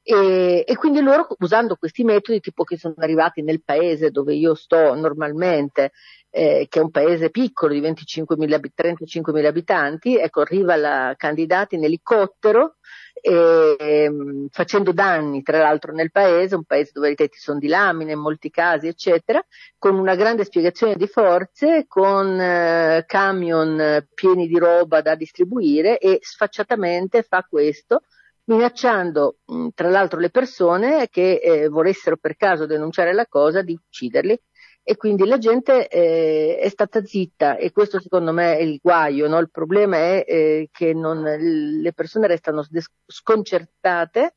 E, 0.02 0.64
e, 0.66 0.76
quindi 0.76 1.00
loro 1.00 1.26
usando 1.40 1.76
questi 1.76 2.04
metodi 2.04 2.40
tipo 2.40 2.62
che 2.64 2.78
sono 2.78 2.94
arrivati 2.98 3.42
nel 3.42 3.62
paese 3.64 4.10
dove 4.10 4.34
io 4.34 4.54
sto 4.54 4.94
normalmente 4.94 5.92
eh, 6.30 6.66
che 6.68 6.78
è 6.78 6.82
un 6.82 6.90
paese 6.90 7.30
piccolo 7.30 7.72
di 7.72 7.80
25.000, 7.80 8.60
35.000 8.76 9.44
abitanti, 9.46 10.16
ecco, 10.16 10.42
arriva 10.42 10.76
la 10.76 11.14
candidata 11.16 11.74
in 11.74 11.84
elicottero 11.84 12.76
eh, 13.20 14.10
facendo 14.50 14.92
danni 14.92 15.42
tra 15.42 15.58
l'altro 15.58 15.92
nel 15.92 16.10
paese, 16.10 16.54
un 16.54 16.64
paese 16.64 16.92
dove 16.94 17.10
i 17.10 17.14
tetti 17.14 17.38
sono 17.38 17.58
di 17.58 17.68
lamine 17.68 18.12
in 18.12 18.20
molti 18.20 18.50
casi, 18.50 18.86
eccetera, 18.86 19.44
con 19.78 19.98
una 19.98 20.14
grande 20.14 20.44
spiegazione 20.44 20.94
di 20.94 21.06
forze, 21.06 21.86
con 21.88 22.38
eh, 22.38 23.04
camion 23.06 24.06
pieni 24.14 24.46
di 24.46 24.58
roba 24.58 25.00
da 25.00 25.14
distribuire 25.14 25.98
e 25.98 26.18
sfacciatamente 26.20 27.22
fa 27.22 27.44
questo 27.48 28.02
minacciando 28.46 29.38
tra 29.74 29.88
l'altro 29.88 30.18
le 30.20 30.30
persone 30.30 31.08
che 31.08 31.40
eh, 31.42 31.68
volessero 31.68 32.16
per 32.16 32.36
caso 32.36 32.66
denunciare 32.66 33.12
la 33.12 33.26
cosa 33.26 33.62
di 33.62 33.72
ucciderli. 33.72 34.38
E 34.88 34.96
quindi 34.96 35.26
la 35.26 35.38
gente 35.38 35.88
eh, 35.88 36.58
è 36.58 36.68
stata 36.68 37.04
zitta. 37.04 37.56
E 37.56 37.72
questo 37.72 38.00
secondo 38.00 38.32
me 38.32 38.56
è 38.56 38.62
il 38.62 38.78
guaio, 38.80 39.26
no? 39.26 39.38
il 39.38 39.50
problema 39.50 39.96
è 39.96 40.24
eh, 40.24 40.68
che 40.70 40.94
non, 40.94 41.22
le 41.22 41.92
persone 41.92 42.28
restano 42.28 42.64
sconcertate 43.04 44.34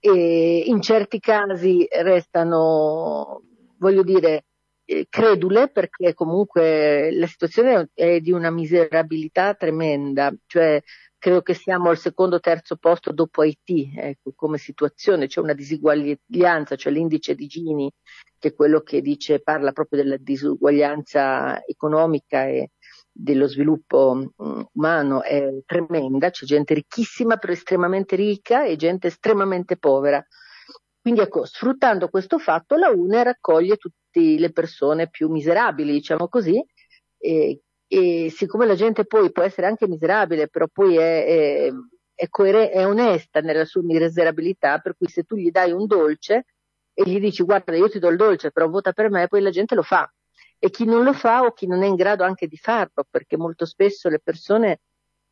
e 0.00 0.64
in 0.66 0.80
certi 0.80 1.20
casi 1.20 1.86
restano, 1.88 3.42
voglio 3.78 4.02
dire, 4.02 4.46
eh, 4.84 5.06
credule 5.08 5.68
perché 5.68 6.14
comunque 6.14 7.10
la 7.12 7.26
situazione 7.26 7.90
è 7.94 8.18
di 8.20 8.32
una 8.32 8.50
miserabilità 8.50 9.54
tremenda, 9.54 10.32
cioè 10.46 10.82
credo 11.26 11.42
che 11.42 11.54
siamo 11.54 11.88
al 11.88 11.98
secondo 11.98 12.36
o 12.36 12.40
terzo 12.40 12.76
posto 12.76 13.10
dopo 13.10 13.40
Haiti 13.40 13.92
ecco, 13.96 14.32
come 14.36 14.58
situazione, 14.58 15.26
c'è 15.26 15.40
una 15.40 15.54
disuguaglianza, 15.54 16.76
cioè 16.76 16.92
l'indice 16.92 17.34
di 17.34 17.48
Gini, 17.48 17.92
che 18.38 18.50
è 18.50 18.54
quello 18.54 18.82
che 18.82 19.00
dice, 19.00 19.40
parla 19.40 19.72
proprio 19.72 20.04
della 20.04 20.18
disuguaglianza 20.18 21.64
economica 21.66 22.46
e 22.46 22.70
dello 23.10 23.48
sviluppo 23.48 24.34
umano 24.72 25.22
è 25.24 25.48
tremenda, 25.64 26.30
c'è 26.30 26.46
gente 26.46 26.74
ricchissima 26.74 27.38
però 27.38 27.52
estremamente 27.52 28.14
ricca 28.14 28.64
e 28.64 28.76
gente 28.76 29.08
estremamente 29.08 29.76
povera. 29.78 30.24
Quindi 31.00 31.22
ecco, 31.22 31.44
sfruttando 31.44 32.08
questo 32.08 32.38
fatto 32.38 32.76
la 32.76 32.90
UNE 32.90 33.24
raccoglie 33.24 33.74
tutte 33.74 34.20
le 34.20 34.52
persone 34.52 35.08
più 35.08 35.28
miserabili, 35.28 35.90
diciamo 35.90 36.28
così, 36.28 36.64
eh, 37.18 37.62
e 37.88 38.30
siccome 38.30 38.66
la 38.66 38.74
gente 38.74 39.04
poi 39.04 39.30
può 39.30 39.42
essere 39.42 39.66
anche 39.66 39.86
miserabile, 39.86 40.48
però 40.48 40.66
poi 40.72 40.96
è, 40.96 41.24
è, 41.24 41.72
è, 42.14 42.28
coer- 42.28 42.70
è 42.70 42.86
onesta 42.86 43.40
nella 43.40 43.64
sua 43.64 43.82
miserabilità, 43.82 44.78
per 44.78 44.96
cui 44.96 45.08
se 45.08 45.22
tu 45.22 45.36
gli 45.36 45.50
dai 45.50 45.72
un 45.72 45.86
dolce 45.86 46.46
e 46.92 47.02
gli 47.04 47.20
dici 47.20 47.42
guarda 47.42 47.76
io 47.76 47.88
ti 47.88 47.98
do 47.98 48.08
il 48.08 48.16
dolce, 48.16 48.50
però 48.50 48.68
vota 48.68 48.92
per 48.92 49.10
me, 49.10 49.28
poi 49.28 49.40
la 49.40 49.50
gente 49.50 49.74
lo 49.74 49.82
fa. 49.82 50.10
E 50.58 50.70
chi 50.70 50.84
non 50.84 51.04
lo 51.04 51.12
fa 51.12 51.42
o 51.42 51.52
chi 51.52 51.66
non 51.66 51.82
è 51.82 51.86
in 51.86 51.94
grado 51.94 52.24
anche 52.24 52.46
di 52.46 52.56
farlo, 52.56 53.04
perché 53.08 53.36
molto 53.36 53.66
spesso 53.66 54.08
le 54.08 54.20
persone 54.20 54.80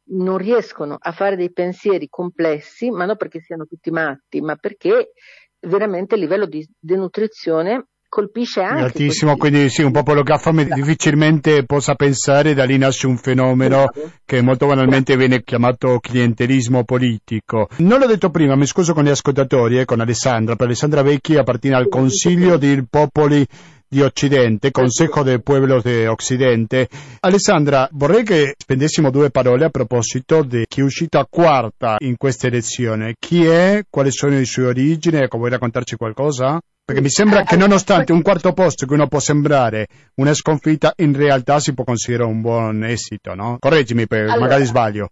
non 0.06 0.37
riescono 0.37 0.99
a 1.00 1.12
fare 1.12 1.37
dei 1.37 1.50
pensieri 1.50 2.08
complessi, 2.08 2.90
ma 2.90 3.06
non 3.06 3.16
perché 3.16 3.40
siano 3.40 3.64
tutti 3.64 3.90
matti, 3.90 4.42
ma 4.42 4.54
perché 4.56 5.12
veramente 5.61 6.14
il 6.14 6.20
livello 6.20 6.44
di 6.44 6.68
denutrizione 6.78 7.87
colpisce 8.14 8.61
anche. 8.61 8.85
Altissimo, 8.85 9.37
quindi 9.37 9.68
sì, 9.68 9.83
un 9.83 9.90
popolo 9.90 10.23
che 10.23 10.33
ha 10.33 10.38
fame 10.38 10.62
esatto. 10.62 10.80
difficilmente 10.80 11.64
possa 11.64 11.97
pensare, 11.97 12.54
da 12.54 12.62
lì 12.62 12.78
nasce 12.78 13.09
un 13.09 13.16
fenomeno 13.16 13.88
Bravo. 13.92 14.12
che 14.25 14.40
molto 14.40 14.68
banalmente 14.68 15.16
viene 15.16 15.42
chiamato 15.42 15.99
clientelismo 15.99 16.85
politico. 16.85 17.68
Non 17.78 17.99
l'ho 17.99 18.06
detto 18.06 18.30
prima, 18.30 18.54
mi 18.54 18.66
scuso 18.66 18.92
con 18.94 19.02
gli 19.02 19.09
ascoltatori 19.09 19.78
e 19.78 19.80
eh, 19.80 19.85
con 19.85 19.99
Alessandra, 19.99 20.54
per 20.54 20.66
Alessandra 20.66 21.02
Vecchi 21.02 21.37
appartiene 21.37 21.75
al 21.75 21.88
Consiglio 21.88 22.56
dei 22.56 22.87
Popoli 22.88 23.44
di 23.88 24.00
Occidente, 24.00 24.71
Consejo 24.71 25.25
del 25.25 25.42
Pueblo 25.42 25.80
de 25.80 26.06
Occidente. 26.06 26.88
Alessandra, 27.18 27.88
vorrei 27.92 28.23
che 28.23 28.54
spendessimo 28.56 29.11
due 29.11 29.30
parole 29.30 29.64
a 29.64 29.71
proposito 29.71 30.44
di 30.44 30.64
chi 30.68 30.80
è 30.80 30.85
uscita 30.85 31.26
quarta 31.28 31.97
in 31.99 32.16
questa 32.16 32.47
elezione. 32.47 33.14
Chi 33.18 33.44
è? 33.44 33.83
Quali 33.90 34.12
sono 34.12 34.35
le 34.35 34.44
sue 34.44 34.66
origini? 34.66 35.16
Ecco, 35.16 35.38
vuoi 35.38 35.50
raccontarci 35.50 35.97
qualcosa? 35.97 36.61
Perché 36.86 37.00
mi 37.00 37.08
sembra 37.08 37.44
che 37.44 37.56
nonostante 37.56 38.12
un 38.12 38.20
quarto 38.20 38.52
posto 38.52 38.84
che 38.84 38.92
uno 38.92 39.08
può 39.08 39.18
sembrare 39.18 39.86
una 40.16 40.34
sconfitta, 40.34 40.92
in 40.96 41.16
realtà 41.16 41.58
si 41.58 41.72
può 41.72 41.82
considerare 41.82 42.28
un 42.28 42.42
buon 42.42 42.84
esito, 42.84 43.34
no? 43.34 43.56
Correggimi, 43.58 44.06
per, 44.06 44.24
allora, 44.24 44.40
magari 44.40 44.64
sbaglio. 44.66 45.10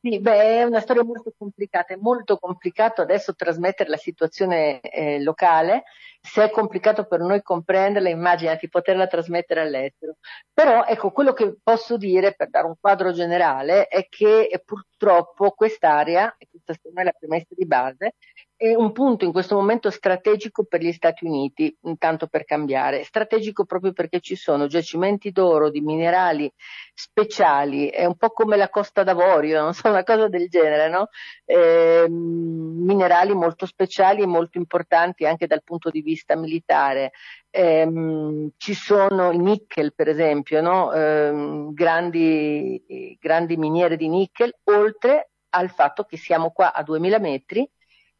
Sì, 0.00 0.18
beh, 0.18 0.58
è 0.58 0.62
una 0.64 0.80
storia 0.80 1.04
molto 1.04 1.32
complicata, 1.38 1.94
è 1.94 1.96
molto 1.96 2.36
complicato 2.38 3.00
adesso 3.02 3.34
trasmettere 3.34 3.88
la 3.88 3.96
situazione 3.96 4.80
eh, 4.80 5.22
locale, 5.22 5.84
se 6.20 6.44
è 6.44 6.50
complicato 6.50 7.06
per 7.06 7.20
noi 7.20 7.42
comprenderla, 7.42 8.08
immaginati 8.08 8.68
poterla 8.68 9.06
trasmettere 9.06 9.60
all'estero. 9.60 10.16
Però 10.52 10.84
ecco, 10.84 11.12
quello 11.12 11.32
che 11.32 11.56
posso 11.62 11.96
dire 11.96 12.34
per 12.34 12.50
dare 12.50 12.66
un 12.66 12.74
quadro 12.80 13.12
generale 13.12 13.86
è 13.86 14.06
che 14.08 14.42
eh, 14.42 14.62
purtroppo 14.64 15.52
quest'area, 15.52 16.34
e 16.38 16.48
questa 16.50 16.72
è 16.72 17.02
la 17.04 17.14
premessa 17.16 17.54
di 17.56 17.66
base, 17.66 18.14
è 18.58 18.74
un 18.74 18.92
punto 18.92 19.26
in 19.26 19.32
questo 19.32 19.54
momento 19.54 19.90
strategico 19.90 20.64
per 20.64 20.80
gli 20.80 20.92
Stati 20.92 21.26
Uniti, 21.26 21.76
intanto 21.82 22.26
per 22.26 22.44
cambiare, 22.44 23.04
strategico 23.04 23.66
proprio 23.66 23.92
perché 23.92 24.20
ci 24.20 24.34
sono 24.34 24.66
giacimenti 24.66 25.30
d'oro, 25.30 25.68
di 25.68 25.82
minerali 25.82 26.50
speciali, 26.94 27.88
è 27.88 28.06
un 28.06 28.16
po' 28.16 28.30
come 28.30 28.56
la 28.56 28.70
Costa 28.70 29.02
d'Avorio, 29.02 29.60
non 29.62 29.74
so, 29.74 29.88
una 29.88 30.04
cosa 30.04 30.28
del 30.28 30.48
genere, 30.48 30.88
no? 30.88 31.08
Eh, 31.44 32.06
minerali 32.08 33.34
molto 33.34 33.66
speciali 33.66 34.22
e 34.22 34.26
molto 34.26 34.56
importanti 34.56 35.26
anche 35.26 35.46
dal 35.46 35.62
punto 35.62 35.90
di 35.90 36.00
vista 36.00 36.34
militare. 36.34 37.12
Eh, 37.50 38.50
ci 38.56 38.74
sono 38.74 39.32
i 39.32 39.38
nickel, 39.38 39.92
per 39.94 40.08
esempio, 40.08 40.62
no? 40.62 40.92
eh, 40.92 41.68
grandi, 41.72 43.18
grandi 43.20 43.56
miniere 43.58 43.96
di 43.96 44.08
nickel, 44.08 44.56
oltre 44.64 45.30
al 45.50 45.70
fatto 45.70 46.04
che 46.04 46.16
siamo 46.16 46.50
qua 46.50 46.72
a 46.72 46.82
2000 46.82 47.18
metri 47.18 47.70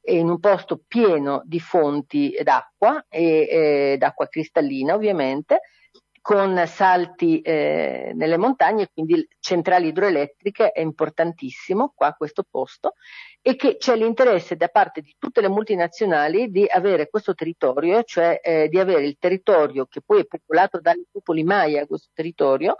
in 0.07 0.29
un 0.29 0.39
posto 0.39 0.81
pieno 0.87 1.43
di 1.45 1.61
fonti 1.61 2.37
d'acqua 2.43 3.07
e 3.09 3.93
eh, 3.93 3.97
d'acqua 3.99 4.29
cristallina 4.29 4.95
ovviamente 4.95 5.61
con 6.27 6.61
salti 6.67 7.41
eh, 7.41 8.11
nelle 8.17 8.37
montagne, 8.37 8.89
quindi 8.93 9.29
centrali 9.39 9.87
idroelettriche 9.87 10.73
è 10.73 10.81
importantissimo 10.81 11.93
qua 11.95 12.15
questo 12.15 12.45
posto 12.51 12.95
e 13.41 13.55
che 13.55 13.77
c'è 13.77 13.95
l'interesse 13.95 14.57
da 14.57 14.67
parte 14.67 15.03
di 15.03 15.15
tutte 15.17 15.41
le 15.41 15.49
multinazionali 15.49 16.51
di 16.51 16.67
avere 16.69 17.09
questo 17.09 17.33
territorio, 17.33 18.03
cioè 18.03 18.41
eh, 18.43 18.67
di 18.69 18.81
avere 18.81 19.07
il 19.07 19.19
territorio 19.21 19.87
che 19.87 20.01
poi 20.05 20.23
è 20.23 20.25
popolato 20.25 20.81
dai 20.81 21.07
popoli 21.09 21.45
Maya, 21.45 21.87
questo 21.87 22.09
territorio, 22.13 22.75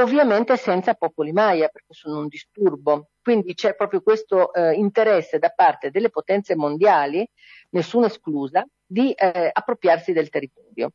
ovviamente 0.00 0.56
senza 0.56 0.94
popoli 0.94 1.32
Maya 1.32 1.68
perché 1.68 1.92
sono 1.92 2.20
un 2.20 2.28
disturbo. 2.28 3.10
Quindi 3.22 3.54
c'è 3.54 3.74
proprio 3.74 4.02
questo 4.02 4.52
eh, 4.52 4.72
interesse 4.74 5.38
da 5.38 5.50
parte 5.50 5.90
delle 5.90 6.10
potenze 6.10 6.54
mondiali, 6.54 7.28
nessuna 7.70 8.06
esclusa, 8.06 8.66
di 8.84 9.12
eh, 9.12 9.50
appropriarsi 9.52 10.12
del 10.12 10.28
territorio. 10.28 10.92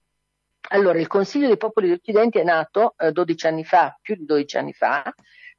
Allora, 0.70 1.00
il 1.00 1.08
Consiglio 1.08 1.48
dei 1.48 1.58
Popoli 1.58 1.90
d'Occidente 1.90 2.42
è 2.42 2.44
nato 2.44 2.94
eh, 2.98 3.12
12 3.12 3.48
anni 3.48 3.66
fa, 3.66 3.98
più 4.02 4.16
di 4.16 4.26
12 4.26 4.58
anni 4.58 4.74
fa, 4.74 5.14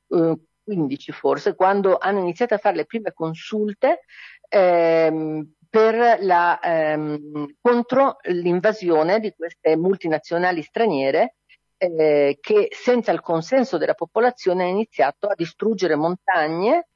15 0.06 1.10
eh, 1.10 1.12
forse, 1.12 1.54
quando 1.54 1.98
hanno 1.98 2.20
iniziato 2.20 2.54
a 2.54 2.58
fare 2.58 2.76
le 2.76 2.86
prime 2.86 3.12
consulte 3.12 4.00
ehm, 4.48 5.46
la, 6.20 6.60
ehm, 6.60 7.56
contro 7.60 8.16
l'invasione 8.24 9.20
di 9.20 9.32
queste 9.36 9.76
multinazionali 9.76 10.62
straniere 10.62 11.36
eh, 11.82 12.38
che 12.40 12.68
senza 12.70 13.10
il 13.10 13.20
consenso 13.20 13.76
della 13.76 13.94
popolazione 13.94 14.64
ha 14.64 14.68
iniziato 14.68 15.26
a 15.26 15.34
distruggere 15.34 15.96
montagne, 15.96 16.86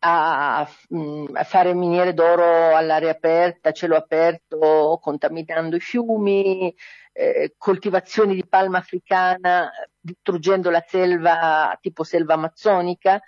a, 0.00 0.58
a, 0.58 1.44
fare 1.44 1.72
miniere 1.72 2.14
d'oro 2.14 2.74
all'aria 2.74 3.12
aperta, 3.12 3.70
cielo 3.72 3.96
aperto, 3.96 4.98
contaminando 5.00 5.76
i 5.76 5.80
fiumi, 5.80 6.74
eh, 7.12 7.54
coltivazioni 7.56 8.34
di 8.34 8.44
palma 8.46 8.78
africana, 8.78 9.70
distruggendo 10.00 10.68
la 10.68 10.84
selva 10.86 11.78
tipo 11.80 12.02
selva 12.02 12.34
amazzonica 12.34 13.20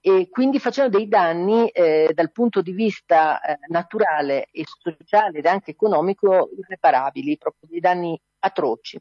e 0.00 0.28
quindi 0.30 0.60
facendo 0.60 0.96
dei 0.96 1.08
danni 1.08 1.68
eh, 1.70 2.12
dal 2.14 2.30
punto 2.30 2.62
di 2.62 2.72
vista 2.72 3.40
eh, 3.40 3.58
naturale 3.66 4.46
e 4.52 4.64
sociale 4.64 5.38
ed 5.38 5.46
anche 5.46 5.72
economico 5.72 6.50
irreparabili, 6.56 7.36
proprio 7.36 7.68
dei 7.68 7.80
danni 7.80 8.18
atroci. 8.38 8.98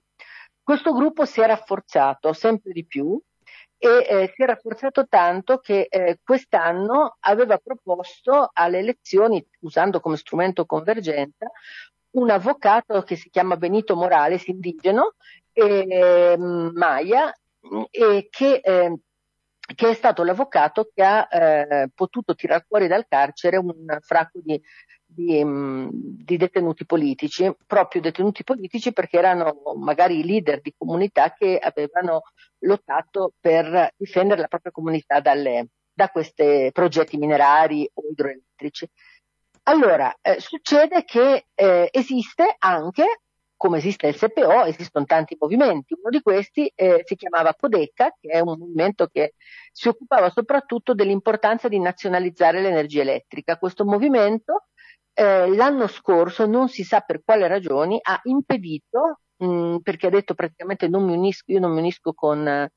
Questo 0.67 0.91
gruppo 0.91 1.23
si 1.23 1.39
è 1.39 1.45
rafforzato 1.45 2.33
sempre 2.33 2.73
di 2.73 2.85
più 2.85 3.17
e 3.77 3.87
eh, 3.87 4.33
si 4.35 4.43
è 4.43 4.45
rafforzato 4.45 5.07
tanto 5.07 5.59
che 5.59 5.87
eh, 5.89 6.19
quest'anno 6.21 7.15
aveva 7.21 7.57
proposto 7.57 8.49
alle 8.51 8.79
elezioni, 8.79 9.41
usando 9.61 10.01
come 10.01 10.17
strumento 10.17 10.65
convergenza, 10.65 11.49
un 12.17 12.29
avvocato 12.31 13.01
che 13.03 13.15
si 13.15 13.29
chiama 13.29 13.55
Benito 13.55 13.95
Morales, 13.95 14.45
indigeno, 14.47 15.13
eh, 15.53 16.35
Maya, 16.37 17.33
e 17.89 18.27
che, 18.29 18.55
ehm, 18.61 18.97
che, 19.73 19.89
è 19.89 19.93
stato 19.93 20.25
l'avvocato 20.25 20.89
che 20.93 21.01
ha 21.01 21.29
eh, 21.31 21.89
potuto 21.95 22.35
tirare 22.35 22.65
fuori 22.67 22.87
dal 22.87 23.07
carcere 23.07 23.55
un 23.55 23.97
fracco 24.01 24.41
di 24.43 24.61
di, 25.17 25.43
mm, 25.43 25.89
di, 25.91 26.37
detenuti 26.37 26.85
politici, 26.85 27.51
proprio 27.65 28.01
detenuti 28.01 28.43
politici 28.43 28.93
perché 28.93 29.17
erano 29.17 29.55
magari 29.75 30.19
i 30.19 30.25
leader 30.25 30.61
di 30.61 30.75
comunità 30.77 31.33
che 31.33 31.57
avevano 31.57 32.21
lottato 32.59 33.33
per 33.39 33.93
difendere 33.97 34.41
la 34.41 34.47
propria 34.47 34.71
comunità 34.71 35.19
dalle, 35.19 35.69
da 35.91 36.09
questi 36.09 36.69
progetti 36.71 37.17
minerari 37.17 37.89
o 37.95 38.03
idroelettrici. 38.11 38.87
Allora, 39.63 40.15
eh, 40.21 40.39
succede 40.39 41.03
che 41.03 41.47
eh, 41.53 41.89
esiste 41.91 42.55
anche, 42.59 43.21
come 43.57 43.79
esiste 43.79 44.07
il 44.07 44.15
SPO, 44.15 44.65
esistono 44.65 45.05
tanti 45.05 45.35
movimenti. 45.37 45.93
Uno 45.99 46.09
di 46.09 46.21
questi 46.21 46.71
eh, 46.73 47.01
si 47.03 47.15
chiamava 47.15 47.55
Codeca, 47.55 48.15
che 48.19 48.29
è 48.29 48.39
un 48.39 48.55
movimento 48.57 49.07
che 49.07 49.33
si 49.71 49.87
occupava 49.87 50.29
soprattutto 50.29 50.93
dell'importanza 50.93 51.67
di 51.67 51.79
nazionalizzare 51.79 52.61
l'energia 52.61 53.01
elettrica. 53.01 53.57
Questo 53.57 53.83
movimento 53.83 54.67
eh, 55.19 55.47
l'anno 55.55 55.87
scorso, 55.87 56.45
non 56.45 56.69
si 56.69 56.83
sa 56.83 56.99
per 56.99 57.23
quale 57.23 57.47
ragioni, 57.47 57.97
ha 57.99 58.19
impedito, 58.25 59.21
mh, 59.37 59.47
mm, 59.47 59.77
perché 59.77 60.07
ha 60.07 60.09
detto 60.11 60.35
praticamente 60.35 60.87
non 60.87 61.05
mi 61.05 61.13
unisco, 61.13 61.51
io 61.51 61.59
non 61.59 61.71
mi 61.71 61.79
unisco 61.79 62.13
con, 62.13 62.69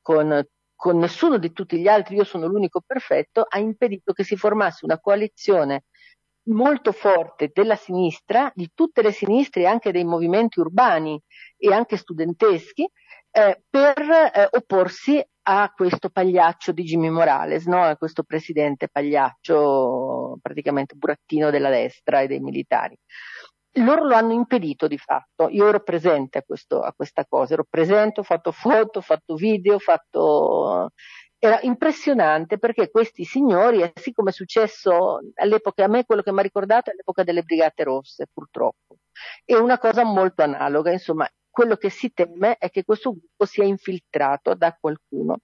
con, 0.00 0.46
con 0.76 0.98
nessuno 0.98 1.38
di 1.38 1.52
tutti 1.52 1.76
gli 1.80 1.88
altri, 1.88 2.14
io 2.14 2.22
sono 2.22 2.46
l'unico 2.46 2.80
perfetto, 2.86 3.44
ha 3.48 3.58
impedito 3.58 4.12
che 4.12 4.22
si 4.22 4.36
formasse 4.36 4.84
una 4.84 5.00
coalizione 5.00 5.86
molto 6.50 6.92
forte 6.92 7.50
della 7.52 7.74
sinistra, 7.74 8.50
di 8.54 8.70
tutte 8.74 9.02
le 9.02 9.10
sinistre 9.10 9.62
e 9.62 9.66
anche 9.66 9.90
dei 9.90 10.04
movimenti 10.04 10.60
urbani 10.60 11.20
e 11.56 11.72
anche 11.72 11.96
studenteschi, 11.96 12.88
eh, 13.32 13.62
per 13.68 13.98
eh, 13.98 14.48
opporsi 14.52 15.20
a 15.50 15.72
questo 15.74 16.10
pagliaccio 16.10 16.72
di 16.72 16.82
Jimmy 16.82 17.08
Morales, 17.08 17.64
no? 17.64 17.82
a 17.82 17.96
questo 17.96 18.22
presidente 18.22 18.86
pagliaccio, 18.86 20.38
praticamente 20.42 20.94
burattino 20.94 21.48
della 21.48 21.70
destra 21.70 22.20
e 22.20 22.26
dei 22.26 22.40
militari. 22.40 22.94
Loro 23.78 24.04
lo 24.04 24.14
hanno 24.14 24.34
impedito 24.34 24.86
di 24.86 24.98
fatto, 24.98 25.48
io 25.48 25.68
ero 25.68 25.82
presente 25.82 26.38
a, 26.38 26.42
questo, 26.42 26.82
a 26.82 26.92
questa 26.94 27.24
cosa, 27.26 27.54
ero 27.54 27.64
presente, 27.68 28.20
ho 28.20 28.24
fatto 28.24 28.52
foto, 28.52 28.98
ho 28.98 29.02
fatto 29.02 29.34
video, 29.36 29.76
ho 29.76 29.78
fatto... 29.78 30.90
Era 31.40 31.60
impressionante 31.62 32.58
perché 32.58 32.90
questi 32.90 33.24
signori, 33.24 33.88
siccome 33.94 34.30
è 34.30 34.32
successo 34.32 35.20
all'epoca, 35.36 35.84
a 35.84 35.88
me 35.88 36.04
quello 36.04 36.20
che 36.20 36.32
mi 36.32 36.40
ha 36.40 36.42
ricordato 36.42 36.90
è 36.90 36.94
l'epoca 36.94 37.22
delle 37.22 37.42
Brigate 37.42 37.84
Rosse, 37.84 38.26
purtroppo, 38.30 38.96
è 39.44 39.54
una 39.54 39.78
cosa 39.78 40.02
molto 40.04 40.42
analoga, 40.42 40.90
insomma, 40.90 41.28
quello 41.58 41.74
che 41.74 41.90
si 41.90 42.12
teme 42.12 42.56
è 42.56 42.70
che 42.70 42.84
questo 42.84 43.10
gruppo 43.10 43.44
sia 43.44 43.64
infiltrato 43.64 44.54
da 44.54 44.76
qualcuno 44.78 45.38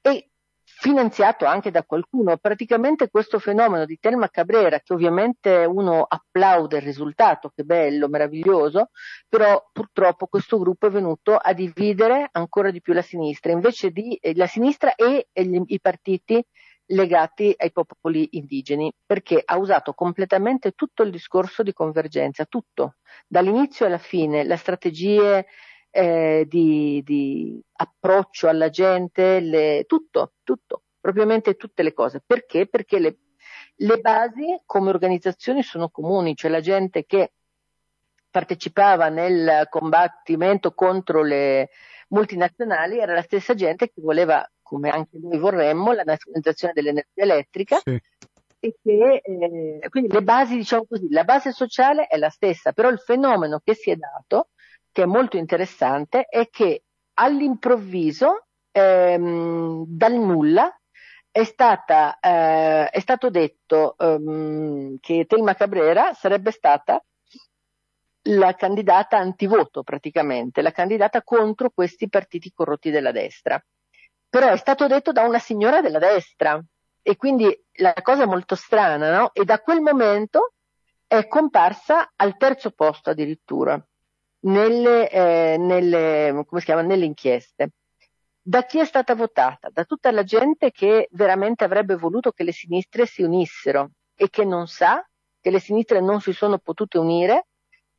e 0.00 0.28
finanziato 0.62 1.44
anche 1.44 1.72
da 1.72 1.82
qualcuno. 1.82 2.36
Praticamente 2.36 3.10
questo 3.10 3.40
fenomeno 3.40 3.84
di 3.84 3.98
Telma 3.98 4.28
Cabrera, 4.28 4.78
che 4.78 4.92
ovviamente 4.92 5.64
uno 5.64 6.06
applaude 6.08 6.76
il 6.76 6.84
risultato, 6.84 7.50
che 7.52 7.64
bello, 7.64 8.06
meraviglioso, 8.06 8.90
però 9.28 9.70
purtroppo 9.72 10.28
questo 10.28 10.56
gruppo 10.56 10.86
è 10.86 10.90
venuto 10.90 11.34
a 11.36 11.52
dividere 11.52 12.28
ancora 12.30 12.70
di 12.70 12.80
più 12.80 12.92
la 12.92 13.02
sinistra, 13.02 13.50
invece 13.50 13.90
di 13.90 14.14
eh, 14.14 14.36
la 14.36 14.46
sinistra 14.46 14.94
e, 14.94 15.30
e 15.32 15.44
gli, 15.44 15.60
i 15.66 15.80
partiti 15.80 16.46
legati 16.86 17.54
ai 17.56 17.72
popoli 17.72 18.28
indigeni, 18.32 18.92
perché 19.04 19.40
ha 19.44 19.56
usato 19.56 19.94
completamente 19.94 20.72
tutto 20.72 21.02
il 21.02 21.10
discorso 21.10 21.62
di 21.62 21.72
convergenza, 21.72 22.44
tutto, 22.44 22.96
dall'inizio 23.26 23.86
alla 23.86 23.98
fine, 23.98 24.44
le 24.44 24.56
strategie 24.56 25.46
eh, 25.90 26.44
di, 26.48 27.02
di, 27.04 27.62
approccio 27.76 28.48
alla 28.48 28.68
gente, 28.68 29.40
le, 29.40 29.84
tutto, 29.86 30.34
tutto, 30.42 30.82
propriamente 31.00 31.54
tutte 31.54 31.82
le 31.82 31.92
cose. 31.92 32.22
Perché? 32.24 32.66
Perché 32.66 32.98
le, 32.98 33.18
le 33.76 33.98
basi 33.98 34.60
come 34.66 34.90
organizzazioni 34.90 35.62
sono 35.62 35.88
comuni, 35.88 36.34
cioè 36.34 36.50
la 36.50 36.60
gente 36.60 37.04
che 37.06 37.32
partecipava 38.30 39.08
nel 39.10 39.68
combattimento 39.70 40.74
contro 40.74 41.22
le 41.22 41.70
multinazionali 42.08 42.98
era 42.98 43.14
la 43.14 43.22
stessa 43.22 43.54
gente 43.54 43.88
che 43.92 44.00
voleva 44.00 44.44
come 44.74 44.90
anche 44.90 45.18
noi 45.20 45.38
vorremmo, 45.38 45.92
la 45.92 46.02
nazionalizzazione 46.02 46.72
dell'energia 46.74 47.22
elettrica. 47.22 47.80
Sì. 47.84 48.00
E 48.58 48.76
che, 48.82 49.22
eh, 49.22 49.88
quindi 49.88 50.12
le 50.12 50.22
basi, 50.22 50.56
diciamo 50.56 50.86
così, 50.88 51.08
la 51.10 51.22
base 51.24 51.52
sociale 51.52 52.06
è 52.06 52.16
la 52.16 52.30
stessa, 52.30 52.72
però 52.72 52.88
il 52.88 52.98
fenomeno 52.98 53.60
che 53.62 53.74
si 53.74 53.90
è 53.90 53.96
dato, 53.96 54.48
che 54.90 55.02
è 55.02 55.06
molto 55.06 55.36
interessante, 55.36 56.24
è 56.24 56.48
che 56.50 56.82
all'improvviso, 57.14 58.46
ehm, 58.72 59.84
dal 59.86 60.14
nulla, 60.14 60.76
è, 61.30 61.44
stata, 61.44 62.18
eh, 62.18 62.88
è 62.88 63.00
stato 63.00 63.30
detto 63.30 63.96
ehm, 63.98 64.96
che 64.98 65.26
Telma 65.28 65.54
Cabrera 65.54 66.14
sarebbe 66.14 66.50
stata 66.50 67.00
la 68.28 68.54
candidata 68.54 69.18
antivoto 69.18 69.82
praticamente, 69.82 70.62
la 70.62 70.72
candidata 70.72 71.22
contro 71.22 71.70
questi 71.70 72.08
partiti 72.08 72.50
corrotti 72.52 72.90
della 72.90 73.12
destra 73.12 73.62
però 74.34 74.48
è 74.48 74.56
stato 74.56 74.88
detto 74.88 75.12
da 75.12 75.22
una 75.22 75.38
signora 75.38 75.80
della 75.80 76.00
destra, 76.00 76.60
E 77.02 77.14
quindi 77.16 77.56
la 77.74 77.94
cosa 78.02 78.24
è 78.24 78.26
molto 78.26 78.56
strana, 78.56 79.16
no? 79.16 79.30
E 79.32 79.44
da 79.44 79.60
quel 79.60 79.80
momento 79.80 80.54
è 81.06 81.28
comparsa 81.28 82.14
al 82.16 82.36
terzo 82.36 82.72
posto 82.72 83.10
addirittura 83.10 83.80
nelle, 84.40 85.08
eh, 85.08 85.56
nelle, 85.56 86.44
chiama, 86.64 86.82
nelle 86.82 87.04
inchieste. 87.04 87.74
Da 88.42 88.64
chi 88.64 88.80
è 88.80 88.84
stata 88.84 89.14
votata? 89.14 89.68
Da 89.70 89.84
tutta 89.84 90.10
la 90.10 90.24
gente 90.24 90.72
che 90.72 91.06
veramente 91.12 91.62
avrebbe 91.62 91.94
voluto 91.94 92.32
che 92.32 92.42
le 92.42 92.52
sinistre 92.52 93.06
si 93.06 93.22
unissero 93.22 93.90
e 94.16 94.30
che 94.30 94.44
non 94.44 94.66
sa 94.66 95.08
che 95.40 95.50
le 95.50 95.60
sinistre 95.60 96.00
non 96.00 96.20
si 96.20 96.32
sono 96.32 96.58
potute 96.58 96.98
unire 96.98 97.46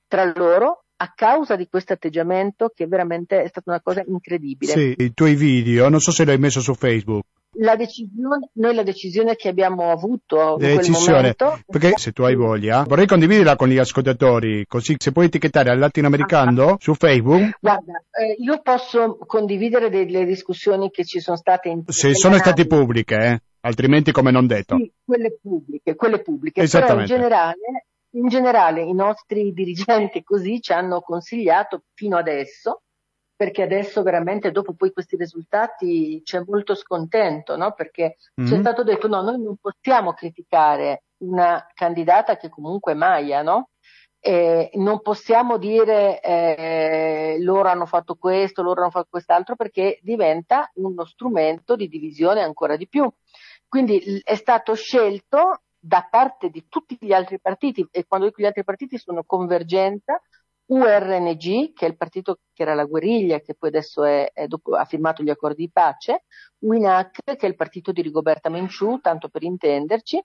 tra 0.05 0.25
loro 0.35 0.83
a 0.97 1.11
causa 1.13 1.55
di 1.55 1.67
questo 1.67 1.93
atteggiamento 1.93 2.71
che 2.73 2.87
veramente 2.87 3.41
è 3.41 3.47
stata 3.47 3.71
una 3.71 3.81
cosa 3.81 4.03
incredibile. 4.05 4.71
Sì, 4.71 4.95
i 4.97 5.13
tuoi 5.13 5.35
video, 5.35 5.89
non 5.89 5.99
so 5.99 6.11
se 6.11 6.25
l'hai 6.25 6.37
messo 6.37 6.61
su 6.61 6.73
Facebook. 6.73 7.25
La 7.57 7.77
decisione, 7.77 8.49
noi 8.53 8.75
la 8.75 8.83
decisione 8.83 9.35
che 9.35 9.47
abbiamo 9.47 9.89
avuto 9.89 10.57
in 10.59 10.75
quel 10.75 10.91
momento... 10.91 11.59
Perché 11.65 11.93
se 11.95 12.11
tu 12.11 12.23
hai 12.23 12.35
voglia, 12.35 12.83
vorrei 12.83 13.07
condividerla 13.07 13.55
con 13.55 13.69
gli 13.69 13.77
ascoltatori, 13.77 14.65
così 14.67 14.95
se 14.97 15.13
puoi 15.13 15.27
etichettare 15.27 15.69
al 15.69 15.79
latinoamericano 15.79 16.71
ah, 16.71 16.77
su 16.79 16.93
Facebook. 16.95 17.57
Guarda, 17.61 18.03
eh, 18.11 18.35
io 18.39 18.61
posso 18.61 19.17
condividere 19.25 19.89
delle 19.89 20.25
discussioni 20.25 20.89
che 20.91 21.05
ci 21.05 21.21
sono 21.21 21.37
state 21.37 21.69
in... 21.69 21.83
Se 21.87 22.13
sono 22.13 22.37
state 22.37 22.67
pubbliche, 22.67 23.15
eh? 23.15 23.39
altrimenti 23.61 24.11
come 24.11 24.31
non 24.31 24.47
detto. 24.47 24.75
Sì, 24.75 24.91
quelle 25.05 25.37
pubbliche, 25.41 25.95
quelle 25.95 26.21
pubbliche. 26.21 26.61
Esattamente. 26.61 27.13
Però 27.13 27.15
in 27.15 27.21
generale, 27.21 27.85
in 28.15 28.27
generale 28.27 28.81
i 28.81 28.93
nostri 28.93 29.53
dirigenti 29.53 30.23
così 30.23 30.61
ci 30.61 30.73
hanno 30.73 31.01
consigliato 31.01 31.83
fino 31.93 32.17
adesso 32.17 32.81
perché 33.35 33.63
adesso 33.63 34.01
veramente 34.01 34.51
dopo 34.51 34.73
poi 34.73 34.93
questi 34.93 35.17
risultati 35.17 36.21
c'è 36.23 36.41
molto 36.47 36.73
scontento, 36.73 37.57
no? 37.57 37.73
Perché 37.73 38.15
mm-hmm. 38.39 38.49
ci 38.49 38.55
è 38.55 38.59
stato 38.59 38.83
detto 38.83 39.07
no, 39.09 39.21
noi 39.21 39.41
non 39.41 39.57
possiamo 39.57 40.13
criticare 40.13 41.03
una 41.17 41.67
candidata 41.73 42.37
che 42.37 42.49
comunque 42.49 42.93
è 42.93 42.95
Maia, 42.95 43.41
no? 43.41 43.71
E 44.19 44.71
non 44.75 45.01
possiamo 45.01 45.57
dire 45.57 46.21
eh, 46.21 47.37
loro 47.41 47.67
hanno 47.67 47.85
fatto 47.85 48.15
questo, 48.15 48.63
loro 48.63 48.81
hanno 48.81 48.89
fatto 48.89 49.07
quest'altro, 49.09 49.55
perché 49.55 49.99
diventa 50.01 50.71
uno 50.75 51.05
strumento 51.05 51.75
di 51.75 51.89
divisione 51.89 52.41
ancora 52.41 52.77
di 52.77 52.87
più. 52.87 53.07
Quindi 53.67 54.21
è 54.23 54.35
stato 54.35 54.73
scelto 54.75 55.64
da 55.85 56.07
parte 56.09 56.49
di 56.49 56.65
tutti 56.67 56.97
gli 56.99 57.13
altri 57.13 57.39
partiti, 57.39 57.87
e 57.91 58.05
quando 58.07 58.25
dico 58.25 58.41
gli 58.41 58.45
altri 58.45 58.63
partiti 58.63 58.97
sono 58.97 59.23
Convergenza, 59.23 60.19
URNG, 60.67 61.73
che 61.73 61.85
è 61.85 61.89
il 61.89 61.95
partito 61.95 62.39
che 62.51 62.63
era 62.63 62.73
la 62.73 62.85
guerriglia, 62.85 63.39
che 63.39 63.53
poi 63.53 63.69
adesso 63.69 64.03
è, 64.03 64.31
è 64.33 64.47
dopo, 64.47 64.75
ha 64.75 64.85
firmato 64.85 65.21
gli 65.21 65.29
accordi 65.29 65.65
di 65.65 65.69
pace, 65.71 66.23
WINAC, 66.59 67.19
che 67.23 67.37
è 67.37 67.45
il 67.45 67.55
partito 67.55 67.91
di 67.91 68.01
Rigoberta 68.01 68.49
Menciù, 68.49 68.99
tanto 68.99 69.29
per 69.29 69.43
intenderci, 69.43 70.19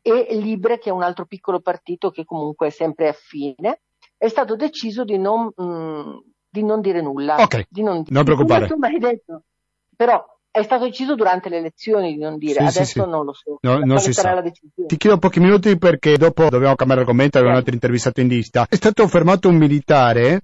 e 0.00 0.26
Libre, 0.30 0.78
che 0.78 0.90
è 0.90 0.92
un 0.92 1.02
altro 1.02 1.26
piccolo 1.26 1.60
partito 1.60 2.10
che 2.10 2.24
comunque 2.24 2.68
è 2.68 2.70
sempre 2.70 3.08
affine. 3.08 3.80
È 4.16 4.28
stato 4.28 4.54
deciso 4.54 5.02
di 5.02 5.18
non, 5.18 5.50
mh, 5.54 5.62
mm, 5.62 6.18
di 6.48 6.62
non 6.62 6.80
dire 6.80 7.02
nulla. 7.02 7.34
Ok, 7.34 7.66
di 7.68 7.82
non, 7.82 8.04
non 8.06 8.24
preoccupare. 8.24 8.68
Tu 8.68 8.76
mi 8.76 8.86
hai 8.86 8.98
detto, 8.98 9.42
però 9.96 10.24
è 10.52 10.62
stato 10.62 10.84
deciso 10.84 11.14
durante 11.14 11.48
le 11.48 11.58
elezioni 11.58 12.14
di 12.14 12.18
non 12.18 12.36
dire, 12.36 12.54
sì, 12.54 12.60
adesso 12.60 12.84
sì, 12.84 12.90
sì. 12.92 12.98
non 12.98 13.24
lo 13.24 13.32
so. 13.32 13.58
No, 13.60 13.78
non 13.78 13.98
si 14.00 14.12
sa. 14.12 14.42
Ti 14.86 14.96
chiedo 14.96 15.18
pochi 15.18 15.38
minuti 15.38 15.78
perché 15.78 16.16
dopo 16.16 16.48
dobbiamo 16.48 16.74
cambiare 16.74 17.02
argomento, 17.02 17.38
abbiamo 17.38 17.54
un 17.54 17.60
altro 17.60 17.74
intervistato 17.74 18.20
in 18.20 18.28
lista. 18.28 18.66
È 18.68 18.74
stato 18.74 19.06
fermato 19.06 19.48
un 19.48 19.56
militare 19.56 20.42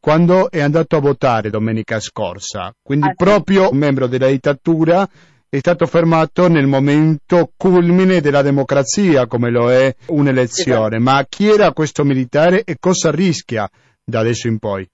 quando 0.00 0.50
è 0.50 0.60
andato 0.60 0.96
a 0.96 1.00
votare 1.00 1.50
domenica 1.50 2.00
scorsa, 2.00 2.74
quindi 2.82 3.08
ah, 3.08 3.14
proprio 3.14 3.70
un 3.70 3.76
membro 3.76 4.06
della 4.06 4.28
dittatura 4.28 5.08
è 5.48 5.58
stato 5.58 5.84
fermato 5.84 6.48
nel 6.48 6.66
momento 6.66 7.52
culmine 7.54 8.22
della 8.22 8.40
democrazia, 8.40 9.26
come 9.26 9.50
lo 9.50 9.70
è 9.70 9.94
un'elezione. 10.06 10.96
Esatto. 10.96 11.02
Ma 11.02 11.26
chi 11.28 11.48
era 11.48 11.72
questo 11.72 12.04
militare 12.04 12.64
e 12.64 12.76
cosa 12.80 13.10
rischia 13.10 13.68
da 14.02 14.20
adesso 14.20 14.48
in 14.48 14.58
poi? 14.58 14.88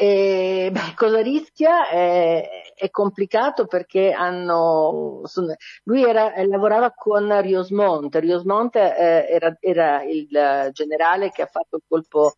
E, 0.00 0.70
beh, 0.70 0.80
cosa 0.94 1.20
rischia? 1.20 1.88
È, 1.88 2.72
è, 2.76 2.88
complicato 2.88 3.66
perché 3.66 4.12
hanno, 4.12 5.22
lui 5.84 6.04
era, 6.04 6.32
lavorava 6.46 6.92
con 6.92 7.40
Riosmont, 7.40 8.14
Riosmont 8.14 8.76
eh, 8.76 9.26
era, 9.28 9.56
era, 9.58 10.04
il 10.04 10.70
generale 10.72 11.30
che 11.30 11.42
ha 11.42 11.46
fatto 11.46 11.78
il 11.78 11.82
colpo, 11.88 12.36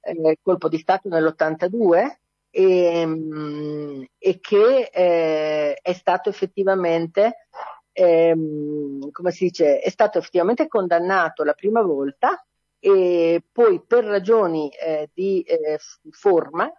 eh, 0.00 0.38
colpo 0.42 0.68
di 0.70 0.78
Stato 0.78 1.10
nell'82 1.10 2.16
e, 2.48 3.04
mm, 3.04 4.02
e 4.16 4.40
che 4.40 4.88
eh, 4.90 5.74
è 5.82 5.92
stato 5.92 6.30
effettivamente, 6.30 7.48
ehm, 7.92 9.10
come 9.10 9.30
si 9.32 9.44
dice, 9.44 9.80
è 9.80 9.90
stato 9.90 10.16
effettivamente 10.16 10.66
condannato 10.66 11.44
la 11.44 11.52
prima 11.52 11.82
volta 11.82 12.42
e 12.78 13.42
poi 13.52 13.82
per 13.86 14.04
ragioni 14.04 14.70
eh, 14.70 15.10
di 15.12 15.42
eh, 15.42 15.78
forma 16.10 16.72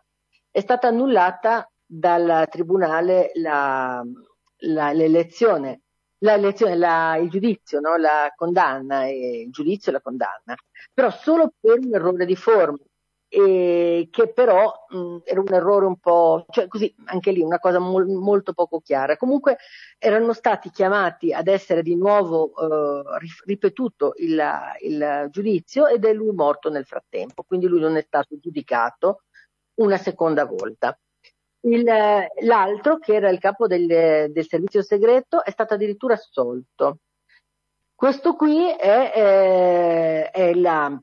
è 0.54 0.60
stata 0.60 0.88
annullata 0.88 1.68
dal 1.84 2.48
tribunale 2.48 3.32
la, 3.34 4.04
la, 4.58 4.92
l'elezione, 4.92 5.82
la 6.20 6.36
elezione, 6.36 6.76
la, 6.76 7.18
il 7.18 7.28
giudizio, 7.32 7.80
no? 7.80 7.98
la 7.98 8.32
condanna, 8.36 9.08
il 9.08 9.50
giudizio 9.50 9.92
e 9.92 9.96
la 9.96 10.02
condanna, 10.02 10.56
però 10.94 11.10
solo 11.10 11.54
per 11.60 11.80
un 11.80 11.96
errore 11.96 12.28
di 12.28 12.36
forma, 12.36 12.78
e 13.28 14.10
che 14.12 14.32
però 14.32 14.72
mh, 14.90 15.18
era 15.24 15.40
un 15.40 15.52
errore 15.52 15.88
un 15.88 15.98
po', 15.98 16.46
cioè 16.52 16.68
così, 16.68 16.94
anche 17.06 17.32
lì 17.32 17.42
una 17.42 17.58
cosa 17.58 17.80
mol, 17.80 18.06
molto 18.08 18.54
poco 18.54 18.80
chiara. 18.80 19.18
Comunque 19.18 19.58
erano 19.98 20.34
stati 20.34 20.70
chiamati 20.70 21.34
ad 21.34 21.48
essere 21.48 21.82
di 21.82 21.96
nuovo 21.96 22.52
eh, 22.56 23.18
ripetuto 23.46 24.14
il, 24.18 24.40
il 24.84 25.28
giudizio 25.32 25.88
ed 25.88 26.06
è 26.06 26.14
lui 26.14 26.32
morto 26.32 26.70
nel 26.70 26.86
frattempo, 26.86 27.42
quindi 27.42 27.66
lui 27.66 27.80
non 27.80 27.98
è 27.98 28.04
stato 28.04 28.38
giudicato 28.38 29.24
una 29.76 29.98
seconda 29.98 30.46
volta. 30.46 30.98
Il, 31.66 31.84
l'altro, 31.84 32.98
che 32.98 33.16
era 33.16 33.30
il 33.30 33.40
capo 33.40 33.68
del, 33.68 34.32
del, 34.32 34.48
servizio 34.48 34.82
segreto, 34.82 35.44
è 35.44 35.52
stato 35.52 35.76
addirittura 35.76 36.16
assolto. 36.16 37.00
Questo 37.96 38.36
qui 38.36 38.70
è, 38.70 39.12
è, 39.12 40.32
è 40.32 40.54
la, 40.54 41.02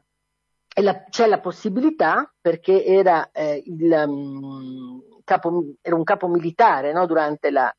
la, 0.83 1.05
c'è 1.05 1.27
la 1.27 1.41
possibilità, 1.41 2.31
perché 2.39 2.85
era, 2.85 3.31
eh, 3.33 3.63
il, 3.65 3.91
um, 4.07 5.03
capo, 5.25 5.65
era 5.81 5.97
un 5.97 6.05
capo 6.05 6.29
militare 6.29 6.93
no? 6.93 7.07
durante 7.07 7.51
la, 7.51 7.75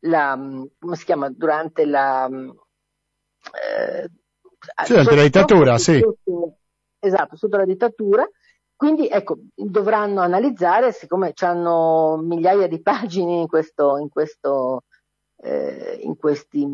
la, 0.00 0.36
come 0.78 0.96
si 0.96 1.04
chiama, 1.04 1.30
durante 1.30 1.84
la... 1.84 2.28
Eh, 3.52 4.10
sì, 4.84 4.92
durante 4.92 5.14
la 5.14 5.22
dittatura, 5.22 5.78
sì. 5.78 6.02
Esatto, 6.98 7.36
sotto 7.36 7.58
la 7.58 7.66
dittatura, 7.66 8.26
quindi 8.76 9.08
ecco, 9.08 9.38
dovranno 9.54 10.20
analizzare, 10.20 10.92
siccome 10.92 11.32
hanno 11.40 12.16
migliaia 12.22 12.66
di 12.66 12.80
pagine 12.82 13.40
in, 13.40 13.46
questo, 13.46 13.98
in, 13.98 14.08
questo, 14.08 14.82
eh, 15.42 15.98
in, 16.02 16.16
questi, 16.16 16.66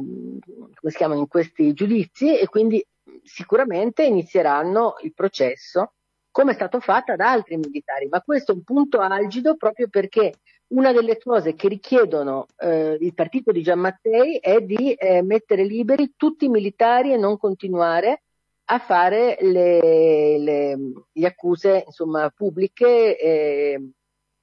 chiamano, 0.95 1.21
in 1.21 1.29
questi 1.29 1.73
giudizi 1.73 2.37
e 2.37 2.47
quindi 2.47 2.85
sicuramente 3.23 4.05
inizieranno 4.05 4.95
il 5.03 5.13
processo 5.15 5.93
come 6.31 6.53
è 6.53 6.55
stato 6.55 6.79
fatto 6.81 7.13
ad 7.13 7.21
altri 7.21 7.57
militari, 7.57 8.07
ma 8.09 8.21
questo 8.23 8.53
è 8.53 8.55
un 8.55 8.63
punto 8.63 9.01
algido 9.01 9.57
proprio 9.57 9.89
perché 9.89 10.35
una 10.69 10.93
delle 10.93 11.19
cose 11.19 11.55
che 11.55 11.69
richiedono 11.69 12.47
eh, 12.57 12.97
il 13.01 13.15
partito 13.15 13.51
di 13.51 13.63
Gian 13.63 13.81
Mattei 13.81 14.37
è 14.39 14.61
di 14.61 14.93
eh, 14.93 15.23
mettere 15.23 15.65
liberi 15.65 16.15
tutti 16.17 16.45
i 16.45 16.49
militari 16.49 17.13
e 17.13 17.17
non 17.17 17.37
continuare 17.37 18.23
a 18.73 18.79
fare 18.79 19.37
le, 19.41 20.39
le, 20.39 20.77
le 21.11 21.27
accuse 21.27 21.83
insomma, 21.85 22.31
pubbliche 22.31 23.19
eh, 23.19 23.91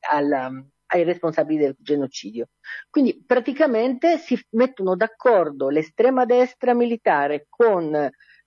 alla, 0.10 0.52
ai 0.88 1.04
responsabili 1.04 1.60
del 1.60 1.76
genocidio. 1.80 2.50
Quindi 2.90 3.24
praticamente 3.26 4.18
si 4.18 4.38
mettono 4.52 4.98
d'accordo 4.98 5.70
l'estrema 5.70 6.26
destra 6.26 6.74
militare 6.74 7.46
con 7.48 7.96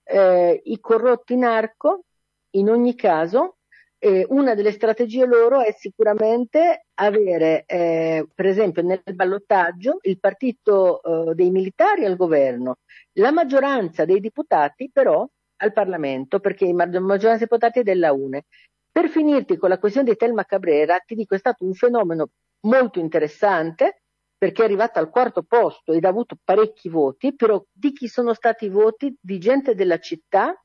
eh, 0.03 0.61
i 0.63 0.79
corrotti 0.79 1.35
narco, 1.35 2.03
in 2.51 2.69
ogni 2.69 2.93
caso, 2.93 3.57
eh, 3.97 4.25
una 4.29 4.53
delle 4.53 4.71
strategie 4.71 5.25
loro 5.25 5.61
è 5.61 5.71
sicuramente 5.71 6.85
avere, 6.95 7.63
eh, 7.65 8.27
per 8.35 8.45
esempio, 8.45 8.83
nel 8.83 9.01
ballottaggio 9.15 9.97
il 10.01 10.19
partito 10.19 11.01
eh, 11.01 11.33
dei 11.33 11.49
militari 11.49 12.05
al 12.05 12.15
governo, 12.17 12.77
la 13.13 13.31
maggioranza 13.31 14.05
dei 14.05 14.19
deputati 14.19 14.91
però 14.91 15.27
al 15.61 15.73
Parlamento, 15.73 16.39
perché 16.39 16.71
la 16.71 16.99
maggioranza 16.99 17.45
deputati 17.45 17.83
della 17.83 18.11
UNE. 18.11 18.45
Per 18.91 19.07
finirti 19.07 19.57
con 19.57 19.69
la 19.69 19.79
questione 19.79 20.09
di 20.09 20.17
Telma 20.17 20.43
Cabrera, 20.43 20.97
ti 20.99 21.15
dico, 21.15 21.35
è 21.35 21.37
stato 21.37 21.63
un 21.63 21.73
fenomeno 21.73 22.29
molto 22.61 22.99
interessante, 22.99 24.01
perché 24.37 24.63
è 24.63 24.65
arrivata 24.65 24.99
al 24.99 25.09
quarto 25.09 25.43
posto 25.43 25.93
ed 25.93 26.03
ha 26.03 26.09
avuto 26.09 26.35
parecchi 26.43 26.89
voti, 26.89 27.35
però 27.35 27.63
di 27.71 27.93
chi 27.93 28.07
sono 28.07 28.33
stati 28.33 28.65
i 28.65 28.69
voti? 28.69 29.15
Di 29.19 29.37
gente 29.37 29.75
della 29.75 29.99
città, 29.99 30.59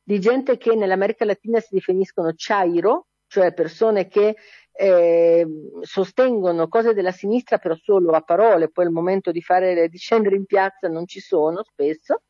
di 0.00 0.20
gente 0.20 0.56
che 0.56 0.76
nell'America 0.76 1.24
Latina 1.24 1.58
si 1.58 1.74
definiscono 1.74 2.32
chairo, 2.36 3.08
cioè 3.26 3.52
persone 3.52 4.06
che 4.06 4.36
eh, 4.70 5.46
sostengono 5.80 6.68
cose 6.68 6.94
della 6.94 7.10
sinistra 7.10 7.58
però 7.58 7.74
solo 7.74 8.12
a 8.12 8.20
parole, 8.20 8.70
poi 8.70 8.84
al 8.84 8.92
momento 8.92 9.32
di, 9.32 9.42
fare, 9.42 9.88
di 9.88 9.98
scendere 9.98 10.36
in 10.36 10.44
piazza 10.44 10.86
non 10.88 11.06
ci 11.06 11.18
sono 11.18 11.64
spesso 11.64 12.22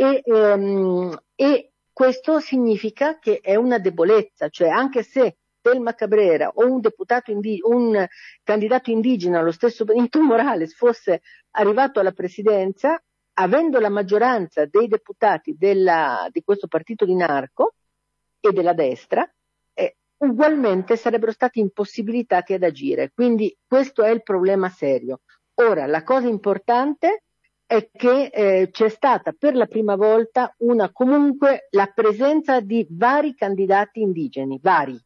e, 0.00 0.22
ehm, 0.24 1.14
e 1.34 1.72
questo 1.92 2.40
significa 2.40 3.18
che 3.18 3.40
è 3.42 3.54
una 3.56 3.78
debolezza, 3.78 4.48
cioè 4.48 4.68
anche 4.68 5.02
se 5.02 5.36
Telma 5.60 5.94
Cabrera 5.94 6.48
o 6.54 6.66
un, 6.66 6.80
indi- 7.26 7.60
un 7.62 8.06
candidato 8.42 8.90
indigeno, 8.90 9.42
lo 9.42 9.52
stesso 9.52 9.84
Benito 9.84 10.18
Morales, 10.22 10.74
fosse 10.74 11.20
arrivato 11.50 12.00
alla 12.00 12.12
presidenza, 12.12 12.98
avendo 13.34 13.78
la 13.78 13.90
maggioranza 13.90 14.64
dei 14.64 14.88
deputati 14.88 15.54
della, 15.58 16.26
di 16.30 16.42
questo 16.42 16.66
partito 16.66 17.04
di 17.04 17.14
narco 17.14 17.74
e 18.40 18.52
della 18.52 18.72
destra, 18.72 19.30
eh, 19.74 19.96
ugualmente 20.16 20.96
sarebbero 20.96 21.32
stati 21.32 21.60
impossibilitati 21.60 22.54
ad 22.54 22.62
agire. 22.62 23.10
Quindi 23.12 23.54
questo 23.66 24.02
è 24.02 24.08
il 24.08 24.22
problema 24.22 24.70
serio. 24.70 25.20
Ora, 25.56 25.84
la 25.84 26.02
cosa 26.02 26.26
importante 26.26 27.24
è 27.70 27.88
che 27.92 28.30
eh, 28.32 28.68
c'è 28.72 28.88
stata 28.88 29.30
per 29.30 29.54
la 29.54 29.66
prima 29.66 29.94
volta 29.94 30.52
una 30.58 30.90
comunque 30.90 31.68
la 31.70 31.86
presenza 31.94 32.58
di 32.58 32.84
vari 32.90 33.32
candidati 33.36 34.00
indigeni, 34.00 34.58
vari. 34.60 35.00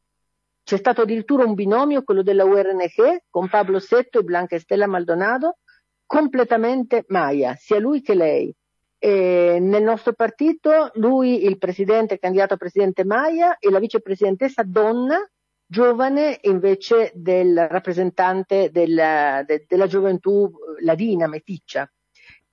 C'è 0.62 0.79
stato 0.79 1.03
addirittura 1.03 1.44
un 1.44 1.53
binomio, 1.53 2.05
quello 2.05 2.22
della 2.22 2.46
URNG, 2.46 3.24
con 3.29 3.50
Pablo 3.50 3.79
Setto 3.79 4.20
e 4.20 4.22
Blanca 4.22 4.55
Estella 4.55 4.87
Maldonado, 4.87 5.59
completamente 6.07 7.05
Maya, 7.09 7.55
sia 7.55 7.79
lui 7.79 8.00
che 8.00 8.14
lei. 8.14 8.50
E 8.96 9.59
nel 9.61 9.83
nostro 9.83 10.14
partito 10.14 10.90
lui, 10.94 11.44
il 11.44 11.59
presidente, 11.59 12.18
candidato 12.18 12.55
a 12.55 12.57
presidente 12.57 13.05
Maya 13.05 13.59
e 13.59 13.68
la 13.68 13.79
vicepresidentessa 13.79 14.62
donna, 14.62 15.18
giovane 15.66 16.38
invece 16.44 17.12
del 17.12 17.66
rappresentante 17.68 18.70
della, 18.70 19.42
de, 19.46 19.66
della 19.68 19.87
gioventù 19.87 20.50
ladina, 20.83 21.27
meticcia. 21.27 21.87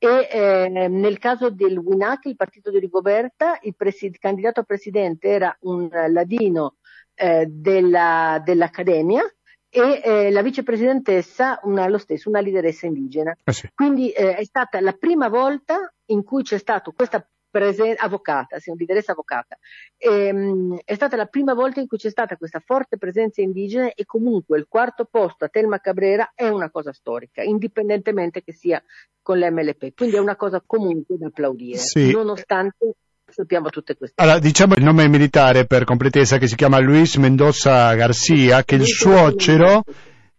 E 0.04 0.28
eh, 0.32 0.68
nel 0.68 1.20
caso 1.20 1.52
del 1.52 1.78
WINAC, 1.78 2.26
il 2.26 2.36
partito 2.36 2.72
di 2.72 2.80
Rigoberta, 2.80 3.60
il, 3.62 3.76
presi- 3.76 4.08
il 4.08 4.18
candidato 4.18 4.62
a 4.62 4.64
presidente 4.64 5.28
era 5.28 5.56
un 5.62 5.88
ladino 6.10 6.78
eh, 7.14 7.46
della, 7.48 8.42
dell'Accademia 8.44 9.22
e 9.70 10.02
eh, 10.04 10.32
la 10.32 10.42
vicepresidentessa 10.42 11.60
una, 11.66 11.88
lo 11.88 12.00
stesso, 12.00 12.30
una 12.30 12.40
lideressa 12.40 12.88
indigena. 12.88 13.38
Eh 13.44 13.54
sì. 13.54 13.70
Quindi 13.76 14.10
eh, 14.10 14.38
è 14.38 14.44
stata 14.44 14.82
la 14.82 14.94
prima 14.94 15.30
volta 15.30 15.94
in 16.06 16.24
cui 16.24 16.42
c'è 16.42 16.58
stata 16.58 16.92
questa 16.96 17.24
presenza, 17.52 18.04
avvocata, 18.04 18.58
sì, 18.60 18.72
lideressa 18.76 19.12
avvocata, 19.12 19.58
ehm, 19.98 20.80
è 20.84 20.96
stata 20.96 21.16
la 21.18 21.26
prima 21.26 21.54
volta 21.54 21.82
in 21.82 21.88
cui 21.88 21.98
c'è 21.98 22.10
stata 22.10 22.38
questa 22.38 22.62
forte 22.66 22.98
presenza 22.98 23.42
indigena 23.42 23.92
e 23.94 24.06
comunque 24.06 24.58
il 24.58 24.66
quarto 24.68 25.06
posto 25.06 25.46
a 25.46 25.50
Telma 25.50 25.80
Cabrera 25.80 26.32
è 26.34 26.48
una 26.48 26.72
cosa 26.72 26.94
storica, 26.94 27.44
indipendentemente 27.44 28.42
che 28.42 28.54
sia 28.54 28.82
con 29.22 29.38
l'MLP, 29.38 29.94
quindi 29.94 30.16
è 30.16 30.20
una 30.20 30.36
cosa 30.38 30.64
comunque 30.66 31.18
da 31.18 31.28
applaudire, 31.28 31.78
sì. 31.78 32.12
nonostante 32.12 32.96
sappiamo 33.32 33.70
tutte 33.70 33.96
queste 33.96 34.22
allora, 34.22 34.40
diciamo 34.40 34.76
il 34.76 34.84
nome 34.84 35.08
militare 35.08 35.66
per 35.66 35.86
completezza 35.86 36.38
che 36.38 36.48
si 36.48 36.56
chiama 36.56 36.80
Luis 36.80 37.16
Mendoza 37.16 37.94
Garcia, 37.94 38.64
che 38.64 38.76
il 38.76 38.86
suocero 38.86 39.84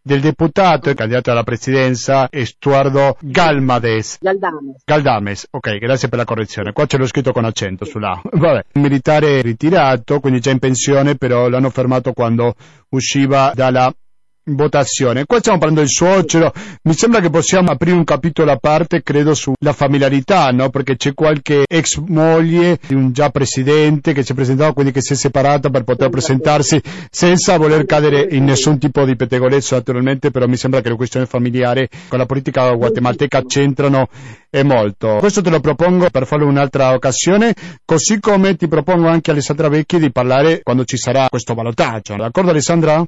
del 0.02 0.20
deputato 0.20 0.90
e 0.90 0.94
candidato 0.94 1.30
alla 1.30 1.44
presidenza 1.44 2.28
Estuardo 2.30 3.16
Galmades. 3.20 4.18
Galdames. 4.20 4.82
Galdames, 4.84 5.46
ok, 5.50 5.78
grazie 5.78 6.08
per 6.08 6.18
la 6.18 6.24
correzione. 6.24 6.72
Qua 6.72 6.86
ce 6.86 6.96
l'ho 6.98 7.06
scritto 7.06 7.32
con 7.32 7.44
accento 7.44 7.84
sulla 7.84 8.20
Vabbè, 8.22 8.64
un 8.74 8.82
militare 8.82 9.40
ritirato, 9.40 10.20
quindi 10.20 10.40
già 10.40 10.50
in 10.50 10.58
pensione, 10.58 11.14
però 11.16 11.48
l'hanno 11.48 11.70
fermato 11.70 12.12
quando 12.12 12.54
usciva 12.90 13.52
dalla 13.54 13.92
votazione. 14.44 15.24
Qua 15.24 15.38
stiamo 15.38 15.58
parlando 15.58 15.82
del 15.82 15.90
suocero, 15.90 16.52
mi 16.82 16.94
sembra 16.94 17.20
che 17.20 17.30
possiamo 17.30 17.70
aprire 17.70 17.96
un 17.96 18.04
capitolo 18.04 18.50
a 18.50 18.56
parte, 18.56 19.02
credo, 19.02 19.34
sulla 19.34 19.72
familiarità, 19.72 20.50
no? 20.50 20.70
Perché 20.70 20.96
c'è 20.96 21.14
qualche 21.14 21.64
ex 21.68 21.98
moglie 22.06 22.78
di 22.86 22.94
un 22.94 23.12
già 23.12 23.30
presidente 23.30 24.12
che 24.12 24.22
si 24.22 24.32
è 24.32 24.34
presentato, 24.34 24.72
quindi 24.72 24.92
che 24.92 25.00
si 25.00 25.12
è 25.12 25.16
separata 25.16 25.70
per 25.70 25.84
poter 25.84 26.08
presentarsi 26.08 26.80
senza 27.10 27.56
voler 27.56 27.84
cadere 27.84 28.26
in 28.30 28.44
nessun 28.44 28.78
tipo 28.78 29.04
di 29.04 29.16
pettegolezzo, 29.16 29.74
naturalmente, 29.74 30.30
però 30.30 30.46
mi 30.46 30.56
sembra 30.56 30.80
che 30.80 30.88
le 30.88 30.96
questioni 30.96 31.26
familiari 31.26 31.88
con 32.08 32.18
la 32.18 32.26
politica 32.26 32.70
guatemalteca 32.72 33.42
c'entrano 33.46 34.08
e 34.50 34.62
molto. 34.62 35.16
Questo 35.18 35.40
te 35.40 35.50
lo 35.50 35.60
propongo 35.60 36.10
per 36.10 36.26
farlo 36.26 36.46
un'altra 36.46 36.92
occasione, 36.92 37.54
così 37.84 38.18
come 38.20 38.56
ti 38.56 38.68
propongo 38.68 39.08
anche 39.08 39.30
Alessandra 39.30 39.68
Vecchi 39.68 39.98
di 39.98 40.10
parlare 40.10 40.60
quando 40.62 40.84
ci 40.84 40.96
sarà 40.96 41.28
questo 41.28 41.54
ballottaggio. 41.54 42.16
D'accordo 42.16 42.50
Alessandra? 42.50 43.04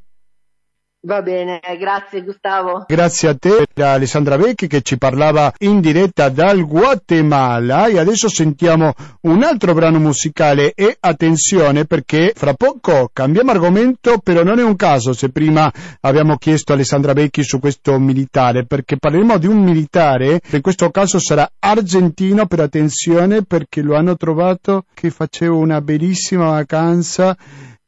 Va 1.06 1.20
bene, 1.20 1.60
grazie 1.78 2.22
Gustavo. 2.22 2.86
Grazie 2.88 3.28
a 3.28 3.36
te, 3.36 3.66
Alessandra 3.82 4.38
Vecchi 4.38 4.66
che 4.66 4.80
ci 4.80 4.96
parlava 4.96 5.52
in 5.58 5.80
diretta 5.80 6.30
dal 6.30 6.64
Guatemala 6.66 7.88
e 7.88 7.98
adesso 7.98 8.30
sentiamo 8.30 8.94
un 9.22 9.42
altro 9.42 9.74
brano 9.74 9.98
musicale 9.98 10.72
e 10.74 10.96
attenzione 10.98 11.84
perché 11.84 12.32
fra 12.34 12.54
poco 12.54 13.10
cambiamo 13.12 13.50
argomento, 13.50 14.16
però 14.16 14.42
non 14.44 14.58
è 14.58 14.62
un 14.62 14.76
caso 14.76 15.12
se 15.12 15.28
prima 15.28 15.70
abbiamo 16.00 16.38
chiesto 16.38 16.72
a 16.72 16.76
Alessandra 16.76 17.12
Vecchi 17.12 17.42
su 17.42 17.60
questo 17.60 17.98
militare, 17.98 18.64
perché 18.64 18.96
parleremo 18.96 19.36
di 19.36 19.46
un 19.46 19.62
militare, 19.62 20.40
in 20.52 20.62
questo 20.62 20.90
caso 20.90 21.18
sarà 21.18 21.46
argentino, 21.58 22.46
però 22.46 22.62
attenzione 22.62 23.42
perché 23.42 23.82
lo 23.82 23.94
hanno 23.94 24.16
trovato 24.16 24.86
che 24.94 25.10
faceva 25.10 25.54
una 25.54 25.82
bellissima 25.82 26.48
vacanza 26.48 27.36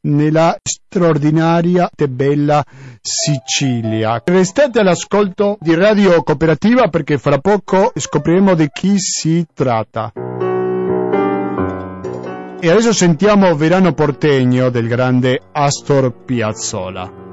nella 0.07 0.57
straordinaria 0.61 1.89
e 1.95 2.07
bella 2.07 2.63
Sicilia. 3.01 4.21
Restate 4.25 4.79
all'ascolto 4.79 5.57
di 5.59 5.75
Radio 5.75 6.23
Cooperativa 6.23 6.87
perché 6.87 7.17
fra 7.17 7.37
poco 7.39 7.91
scopriremo 7.95 8.55
di 8.55 8.69
chi 8.71 8.99
si 8.99 9.45
tratta. 9.53 10.11
E 12.59 12.69
adesso 12.69 12.91
sentiamo 12.91 13.55
Verano 13.55 13.93
Portegno 13.93 14.69
del 14.69 14.87
grande 14.87 15.39
Astor 15.51 16.11
Piazzola. 16.25 17.26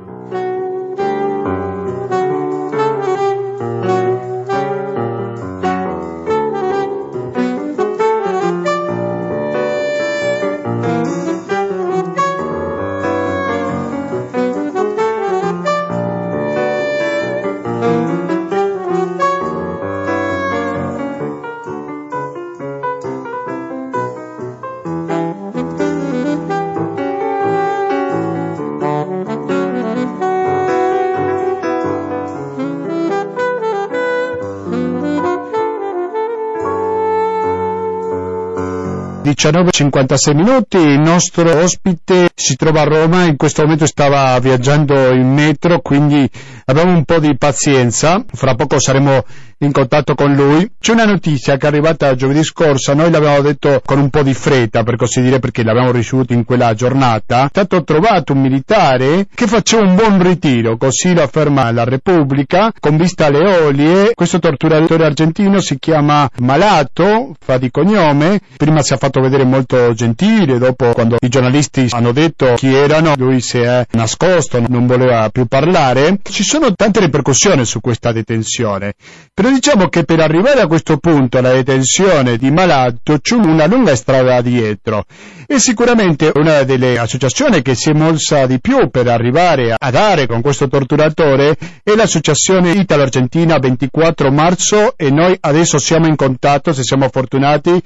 19.56 39.44 40.34
minuti, 40.34 40.78
il 40.78 41.00
nostro 41.00 41.54
ospite 41.58 42.30
si 42.44 42.56
trova 42.56 42.82
a 42.82 42.84
Roma, 42.84 43.24
in 43.24 43.38
questo 43.38 43.62
momento 43.62 43.86
stava 43.86 44.38
viaggiando 44.38 45.14
in 45.14 45.32
metro, 45.32 45.80
quindi 45.80 46.28
abbiamo 46.66 46.92
un 46.92 47.04
po' 47.04 47.18
di 47.18 47.38
pazienza, 47.38 48.22
fra 48.30 48.54
poco 48.54 48.78
saremo 48.78 49.24
in 49.58 49.72
contatto 49.72 50.14
con 50.14 50.34
lui. 50.34 50.70
C'è 50.78 50.92
una 50.92 51.06
notizia 51.06 51.56
che 51.56 51.64
è 51.64 51.68
arrivata 51.68 52.14
giovedì 52.14 52.44
scorso, 52.44 52.92
noi 52.92 53.10
l'abbiamo 53.10 53.40
detto 53.40 53.80
con 53.82 53.98
un 53.98 54.10
po' 54.10 54.22
di 54.22 54.34
fretta, 54.34 54.82
per 54.82 54.96
così 54.96 55.22
dire, 55.22 55.38
perché 55.38 55.62
l'abbiamo 55.62 55.90
ricevuto 55.90 56.34
in 56.34 56.44
quella 56.44 56.74
giornata. 56.74 57.44
È 57.44 57.48
stato 57.48 57.82
trovato 57.82 58.34
un 58.34 58.42
militare 58.42 59.26
che 59.34 59.46
faceva 59.46 59.82
un 59.82 59.94
buon 59.94 60.22
ritiro, 60.22 60.76
così 60.76 61.14
lo 61.14 61.22
afferma 61.22 61.72
la 61.72 61.84
Repubblica, 61.84 62.72
con 62.78 62.98
vista 62.98 63.26
alle 63.26 63.56
olie. 63.62 64.10
Questo 64.14 64.38
torturatore 64.38 65.06
argentino 65.06 65.60
si 65.60 65.78
chiama 65.78 66.28
Malato, 66.40 67.34
fa 67.40 67.56
di 67.56 67.70
cognome, 67.70 68.40
prima 68.58 68.82
si 68.82 68.92
è 68.92 68.98
fatto 68.98 69.22
vedere 69.22 69.44
molto 69.44 69.94
gentile, 69.94 70.58
dopo 70.58 70.92
quando 70.92 71.16
i 71.20 71.28
giornalisti 71.28 71.86
hanno 71.90 72.12
detto 72.12 72.33
chi 72.56 72.74
erano, 72.74 73.14
lui 73.16 73.40
si 73.40 73.58
è 73.58 73.84
nascosto, 73.92 74.62
non 74.68 74.86
voleva 74.86 75.28
più 75.30 75.46
parlare. 75.46 76.18
Ci 76.22 76.42
sono 76.42 76.74
tante 76.74 77.00
ripercussioni 77.00 77.64
su 77.64 77.80
questa 77.80 78.12
detenzione, 78.12 78.94
però 79.32 79.50
diciamo 79.50 79.88
che 79.88 80.04
per 80.04 80.20
arrivare 80.20 80.60
a 80.60 80.66
questo 80.66 80.98
punto, 80.98 81.38
alla 81.38 81.52
detenzione 81.52 82.36
di 82.36 82.50
Malato, 82.50 83.18
c'è 83.20 83.34
una 83.34 83.66
lunga 83.66 83.94
strada 83.94 84.40
dietro 84.40 85.04
e 85.46 85.58
sicuramente 85.58 86.32
una 86.34 86.62
delle 86.62 86.98
associazioni 86.98 87.62
che 87.62 87.74
si 87.74 87.90
è 87.90 87.92
mossa 87.92 88.46
di 88.46 88.60
più 88.60 88.88
per 88.90 89.08
arrivare 89.08 89.74
a 89.78 89.90
dare 89.90 90.26
con 90.26 90.40
questo 90.40 90.68
torturatore 90.68 91.56
è 91.82 91.94
l'associazione 91.94 92.70
Italo-Argentina 92.72 93.58
24 93.58 94.30
marzo 94.30 94.94
e 94.96 95.10
noi 95.10 95.36
adesso 95.40 95.78
siamo 95.78 96.06
in 96.06 96.16
contatto, 96.16 96.72
se 96.72 96.82
siamo 96.82 97.08
fortunati, 97.10 97.82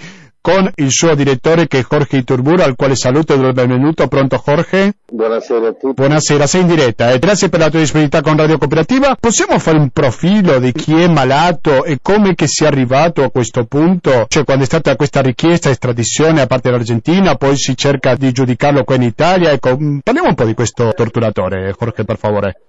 con 0.49 0.73
il 0.77 0.91
suo 0.91 1.15
direttore 1.15 1.67
che 1.67 1.81
è 1.81 1.85
Jorge 1.87 2.17
Iturbura, 2.17 2.65
al 2.65 2.75
quale 2.75 2.95
saluto 2.95 3.35
e 3.35 3.37
do 3.37 3.49
il 3.49 3.53
benvenuto. 3.53 4.09
Pronto 4.09 4.43
Jorge? 4.43 4.95
Buonasera 5.13 5.69
a 5.69 5.73
tutti. 5.73 5.93
Buonasera, 5.93 6.47
sei 6.47 6.63
in 6.63 6.69
diretta. 6.69 7.11
Eh. 7.11 7.19
Grazie 7.19 7.51
per 7.51 7.61
la 7.61 7.69
tua 7.69 7.81
disponibilità 7.81 8.23
con 8.23 8.35
Radio 8.35 8.57
Cooperativa. 8.57 9.15
Possiamo 9.21 9.59
fare 9.59 9.77
un 9.77 9.91
profilo 9.91 10.59
di 10.59 10.73
chi 10.73 10.95
è 10.95 11.07
malato 11.07 11.85
e 11.85 11.99
come 12.01 12.35
che 12.35 12.47
sia 12.47 12.69
arrivato 12.69 13.23
a 13.23 13.31
questo 13.31 13.67
punto? 13.67 14.25
Cioè 14.27 14.45
quando 14.45 14.63
è 14.63 14.67
stata 14.67 14.97
questa 14.97 15.21
richiesta 15.21 15.69
di 15.69 15.75
estradizione 15.75 16.41
a 16.41 16.47
parte 16.47 16.71
dell'Argentina, 16.71 17.35
poi 17.35 17.55
si 17.59 17.77
cerca 17.77 18.15
di 18.15 18.33
giudicarlo 18.33 18.85
qua 18.85 18.95
in 18.95 19.03
Italia. 19.03 19.51
Ecco, 19.51 19.77
parliamo 20.03 20.29
un 20.29 20.35
po' 20.35 20.45
di 20.45 20.55
questo 20.55 20.95
torturatore, 20.97 21.75
Jorge, 21.79 22.05
per 22.05 22.17
favore. 22.17 22.61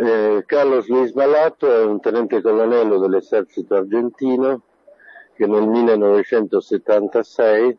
Eh, 0.00 0.42
Carlos 0.44 0.88
Luis 0.88 1.12
Malato 1.12 1.72
è 1.72 1.84
un 1.84 2.00
tenente 2.00 2.40
colonnello 2.40 2.98
dell'esercito 2.98 3.76
argentino 3.76 4.62
che 5.38 5.46
nel 5.46 5.66
1976 5.68 7.78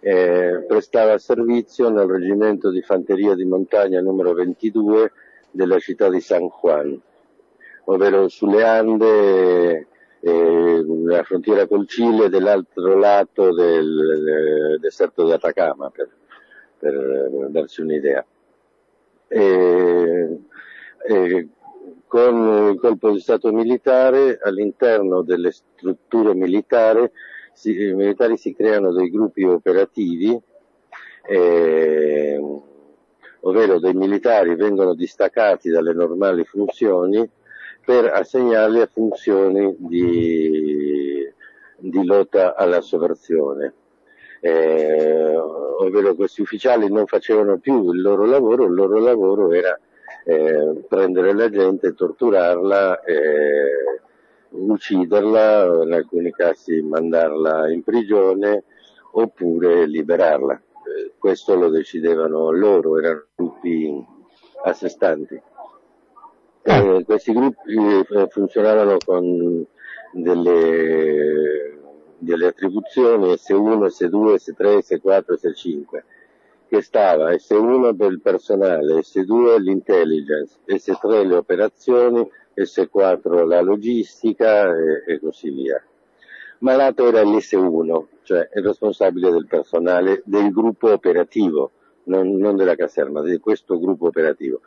eh, 0.00 0.64
prestava 0.66 1.16
servizio 1.18 1.88
nel 1.88 2.08
reggimento 2.08 2.70
di 2.70 2.82
fanteria 2.82 3.36
di 3.36 3.44
montagna 3.44 4.00
numero 4.00 4.32
22 4.32 5.12
della 5.52 5.78
città 5.78 6.08
di 6.08 6.20
San 6.20 6.48
Juan, 6.48 7.00
ovvero 7.84 8.26
sulle 8.26 8.64
Ande, 8.64 9.86
eh, 10.18 10.84
la 11.04 11.22
frontiera 11.22 11.68
col 11.68 11.86
Cile 11.86 12.28
dell'altro 12.28 12.98
lato 12.98 13.54
del, 13.54 14.20
del 14.24 14.80
deserto 14.80 15.26
di 15.26 15.30
Atacama, 15.30 15.90
per, 15.90 16.08
per 16.76 17.46
darsi 17.50 17.82
un'idea. 17.82 18.26
E, 19.28 20.40
e 21.06 21.48
con 22.08 22.70
il 22.72 22.80
colpo 22.80 23.10
di 23.10 23.20
Stato 23.20 23.52
militare 23.52 24.38
all'interno 24.42 25.22
delle 25.22 25.52
strutture 25.52 26.34
militari 26.34 27.08
si, 27.52 27.72
militari 27.94 28.36
si 28.36 28.54
creano 28.54 28.92
dei 28.92 29.10
gruppi 29.10 29.44
operativi, 29.44 30.40
eh, 31.26 32.40
ovvero 33.40 33.78
dei 33.78 33.94
militari 33.94 34.54
vengono 34.54 34.94
distaccati 34.94 35.68
dalle 35.68 35.92
normali 35.92 36.44
funzioni 36.44 37.28
per 37.84 38.06
assegnarli 38.06 38.80
a 38.80 38.86
funzioni 38.86 39.74
di, 39.78 41.30
di 41.76 42.04
lotta 42.04 42.54
alla 42.54 42.80
sovversione. 42.80 43.74
Eh, 44.40 45.36
ovvero 45.36 46.14
questi 46.14 46.42
ufficiali 46.42 46.88
non 46.88 47.06
facevano 47.06 47.58
più 47.58 47.90
il 47.92 48.00
loro 48.00 48.24
lavoro, 48.24 48.66
il 48.66 48.74
loro 48.74 49.00
lavoro 49.00 49.50
era 49.50 49.76
eh, 50.28 50.84
prendere 50.86 51.32
la 51.32 51.48
gente, 51.48 51.94
torturarla, 51.94 53.00
eh, 53.00 54.00
ucciderla, 54.50 55.84
in 55.84 55.92
alcuni 55.94 56.30
casi 56.32 56.82
mandarla 56.82 57.70
in 57.70 57.82
prigione 57.82 58.64
oppure 59.12 59.86
liberarla. 59.86 60.52
Eh, 60.52 61.12
questo 61.16 61.54
lo 61.54 61.70
decidevano 61.70 62.50
loro, 62.50 62.98
erano 62.98 63.24
gruppi 63.34 64.06
a 64.64 64.72
sé 64.74 64.90
stanti. 64.90 65.40
Eh, 66.60 67.04
questi 67.06 67.32
gruppi 67.32 67.74
eh, 67.74 68.26
funzionavano 68.28 68.98
con 69.02 69.66
delle, 70.12 71.78
delle 72.18 72.46
attribuzioni 72.46 73.32
S1, 73.32 73.86
S2, 73.86 74.34
S3, 74.34 74.78
S4, 74.78 75.24
S5 75.40 76.02
che 76.68 76.82
stava 76.82 77.30
S1 77.30 77.96
per 77.96 78.12
il 78.12 78.20
personale, 78.20 79.00
S2 79.00 79.58
l'intelligence, 79.58 80.58
S3 80.66 81.26
le 81.26 81.36
operazioni, 81.36 82.30
S4 82.54 83.46
la 83.46 83.60
logistica 83.60 84.74
e, 84.76 85.04
e 85.06 85.20
così 85.20 85.50
via. 85.50 85.82
Malato 86.58 87.08
era 87.08 87.22
l'S1, 87.22 88.04
cioè 88.22 88.48
il 88.54 88.64
responsabile 88.64 89.30
del 89.30 89.46
personale 89.46 90.22
del 90.24 90.50
gruppo 90.50 90.92
operativo, 90.92 91.70
non, 92.04 92.36
non 92.36 92.56
della 92.56 92.74
caserma, 92.74 93.22
di 93.22 93.38
questo 93.38 93.78
gruppo 93.78 94.06
operativo. 94.06 94.60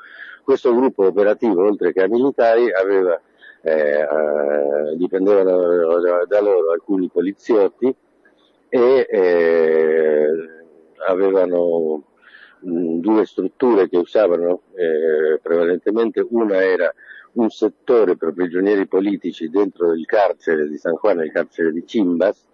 Questo 0.43 0.73
gruppo 0.73 1.05
operativo, 1.05 1.63
oltre 1.63 1.93
che 1.93 2.01
a 2.01 2.07
militari, 2.07 2.71
aveva, 2.71 3.19
eh, 3.61 3.99
eh, 3.99 4.95
dipendevano 4.95 6.25
da 6.25 6.41
loro 6.41 6.71
alcuni 6.71 7.09
poliziotti 7.09 7.93
e 8.69 9.07
eh, 9.09 10.60
avevano 11.07 12.03
mh, 12.59 12.99
due 12.99 13.25
strutture 13.25 13.89
che 13.89 13.97
usavano 13.97 14.61
eh, 14.75 15.39
prevalentemente, 15.41 16.25
una 16.29 16.63
era 16.63 16.93
un 17.33 17.49
settore 17.49 18.17
per 18.17 18.33
prigionieri 18.33 18.87
politici 18.87 19.49
dentro 19.49 19.93
il 19.93 20.05
carcere 20.05 20.67
di 20.67 20.77
San 20.77 20.95
Juan, 21.01 21.19
il 21.21 21.31
carcere 21.31 21.71
di 21.71 21.85
Cimbas, 21.85 22.45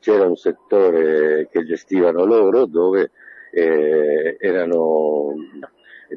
c'era 0.00 0.26
un 0.26 0.36
settore 0.36 1.48
che 1.50 1.64
gestivano 1.64 2.24
loro 2.24 2.64
dove 2.66 3.10
eh, 3.52 4.36
erano 4.40 5.34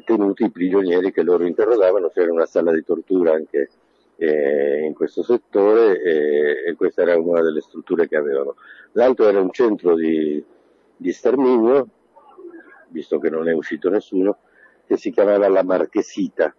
tenuti 0.04 0.44
i 0.44 0.50
prigionieri 0.50 1.12
che 1.12 1.22
loro 1.22 1.44
interrogavano, 1.44 2.08
c'era 2.08 2.32
una 2.32 2.46
sala 2.46 2.72
di 2.72 2.82
tortura 2.82 3.32
anche 3.32 3.68
eh, 4.16 4.84
in 4.84 4.94
questo 4.94 5.22
settore 5.22 6.00
e, 6.00 6.64
e, 6.68 6.74
questa 6.74 7.02
era 7.02 7.18
una 7.18 7.42
delle 7.42 7.60
strutture 7.60 8.08
che 8.08 8.16
avevano. 8.16 8.56
L'altro 8.92 9.28
era 9.28 9.40
un 9.40 9.52
centro 9.52 9.94
di, 9.94 10.42
di 11.04 11.12
sterminio, 11.12 11.86
visto 12.88 13.18
che 13.18 13.28
non 13.28 13.46
è 13.46 13.52
uscito 13.52 13.90
nessuno, 13.90 14.38
che 14.86 14.96
si 14.96 15.10
chiamava 15.10 15.48
La 15.48 15.62
Marchesita 15.62 16.54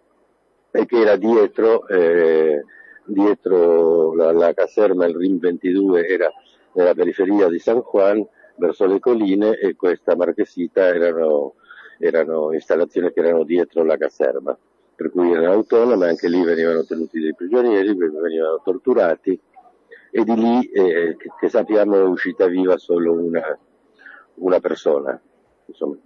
e 0.70 0.86
che 0.86 1.00
era 1.00 1.16
dietro, 1.16 1.88
eh, 1.88 2.62
dietro 3.04 4.14
la, 4.14 4.30
la, 4.30 4.54
caserma, 4.54 5.06
il 5.06 5.16
RIM 5.16 5.40
22 5.40 6.06
era 6.06 6.30
nella 6.74 6.94
periferia 6.94 7.48
di 7.48 7.58
San 7.58 7.82
Juan, 7.90 8.24
verso 8.54 8.86
le 8.86 9.00
colline 9.00 9.58
e 9.58 9.74
questa 9.74 10.14
Marchesita 10.14 10.94
erano, 10.94 11.54
erano 11.98 12.52
installazioni 12.52 13.12
che 13.12 13.18
erano 13.18 13.42
dietro 13.42 13.82
la 13.82 13.96
caserma, 13.96 14.56
per 14.94 15.10
cui 15.10 15.32
erano 15.32 15.54
autonome, 15.54 16.06
anche 16.06 16.28
lì 16.28 16.40
venivano 16.44 16.84
tenuti 16.84 17.18
dei 17.18 17.34
prigionieri, 17.34 17.96
venivano 17.96 18.60
torturati 18.62 19.40
e 20.12 20.22
di 20.22 20.34
lì, 20.36 20.66
eh, 20.66 21.16
che, 21.18 21.32
che 21.36 21.48
sappiamo, 21.48 21.96
è 21.96 22.02
uscita 22.02 22.46
viva 22.46 22.76
solo 22.76 23.12
una, 23.12 23.58
una 24.36 24.60
persona. 24.60 25.20
Insomma, 25.66 25.96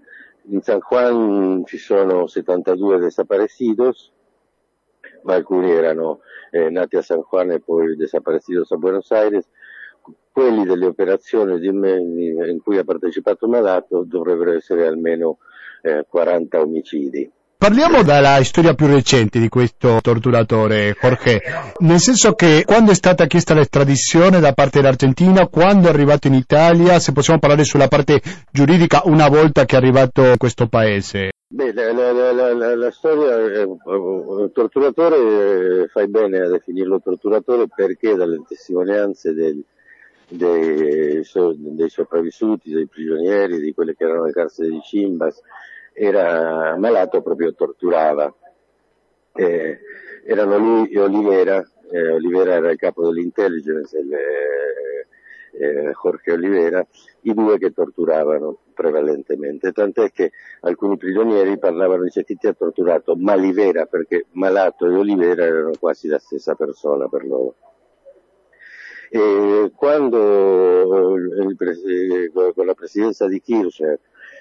in 0.44 0.62
San 0.62 0.80
Juan 0.80 1.64
ci 1.66 1.78
sono 1.78 2.26
72 2.26 2.98
desaparecidos, 2.98 4.12
ma 5.22 5.34
alcuni 5.34 5.70
erano 5.70 6.20
eh, 6.50 6.70
nati 6.70 6.96
a 6.96 7.02
San 7.02 7.22
Juan 7.28 7.52
e 7.52 7.60
poi 7.60 7.96
desaparecidos 7.96 8.70
a 8.72 8.76
Buenos 8.76 9.10
Aires. 9.10 9.48
Quelli 10.32 10.64
delle 10.64 10.86
operazioni 10.86 11.64
in 11.66 12.60
cui 12.62 12.78
ha 12.78 12.84
partecipato 12.84 13.48
Malato 13.48 14.04
dovrebbero 14.04 14.52
essere 14.52 14.86
almeno 14.86 15.38
eh, 15.82 16.06
40 16.08 16.60
omicidi. 16.60 17.30
Parliamo 17.60 18.02
della 18.02 18.42
storia 18.42 18.72
più 18.72 18.86
recente 18.86 19.38
di 19.38 19.50
questo 19.50 19.98
torturatore, 20.00 20.96
Jorge, 20.98 21.42
nel 21.80 21.98
senso 21.98 22.32
che 22.32 22.62
quando 22.64 22.92
è 22.92 22.94
stata 22.94 23.26
chiesta 23.26 23.52
l'estradizione 23.52 24.40
da 24.40 24.54
parte 24.54 24.80
dell'Argentina, 24.80 25.46
quando 25.46 25.88
è 25.88 25.90
arrivato 25.90 26.26
in 26.26 26.32
Italia, 26.32 26.98
se 26.98 27.12
possiamo 27.12 27.38
parlare 27.38 27.64
sulla 27.64 27.86
parte 27.86 28.22
giuridica 28.50 29.02
una 29.04 29.28
volta 29.28 29.66
che 29.66 29.74
è 29.74 29.78
arrivato 29.78 30.22
in 30.24 30.38
questo 30.38 30.68
paese. 30.68 31.32
Beh, 31.48 31.74
la, 31.74 31.92
la, 31.92 32.32
la, 32.32 32.76
la 32.76 32.90
storia, 32.90 33.36
eh, 33.36 33.60
il 33.60 34.50
torturatore, 34.54 35.82
eh, 35.82 35.88
fai 35.88 36.08
bene 36.08 36.38
a 36.38 36.48
definirlo 36.48 37.02
torturatore 37.04 37.66
perché 37.68 38.14
dalle 38.14 38.42
testimonianze 38.48 39.34
del, 39.34 39.62
dei, 40.28 41.22
dei 41.56 41.90
sopravvissuti, 41.90 42.70
dei 42.72 42.86
prigionieri, 42.86 43.60
di 43.60 43.74
quelli 43.74 43.94
che 43.94 44.04
erano 44.04 44.24
nel 44.24 44.32
carcere 44.32 44.70
di 44.70 44.80
Cimbas, 44.82 45.42
era 45.92 46.76
malato, 46.76 47.22
proprio 47.22 47.54
torturava. 47.54 48.34
Eh, 49.32 49.78
erano 50.24 50.58
lui 50.58 50.90
e 50.90 51.00
Olivera, 51.00 51.64
eh, 51.90 52.12
Olivera 52.12 52.54
era 52.54 52.70
il 52.70 52.78
capo 52.78 53.04
dell'intelligence, 53.06 53.98
il, 53.98 54.12
eh, 54.12 55.06
eh, 55.52 55.92
Jorge 55.92 56.32
Olivera, 56.32 56.86
i 57.22 57.34
due 57.34 57.58
che 57.58 57.72
torturavano 57.72 58.58
prevalentemente, 58.74 59.72
tant'è 59.72 60.10
che 60.10 60.32
alcuni 60.60 60.96
prigionieri 60.96 61.58
parlavano 61.58 62.04
di 62.04 62.10
chi 62.24 62.36
ti 62.36 62.46
ha 62.46 62.52
torturato, 62.54 63.14
Malivera, 63.16 63.86
perché 63.86 64.26
Malato 64.32 64.86
e 64.86 64.94
Olivera 64.94 65.44
erano 65.44 65.72
quasi 65.78 66.08
la 66.08 66.18
stessa 66.18 66.54
persona 66.54 67.08
per 67.08 67.24
loro. 67.26 67.54
E 69.10 69.72
quando 69.74 71.16
il, 71.16 72.30
con 72.54 72.64
la 72.64 72.74
presidenza 72.74 73.26
di 73.26 73.40
Kirchner 73.40 73.98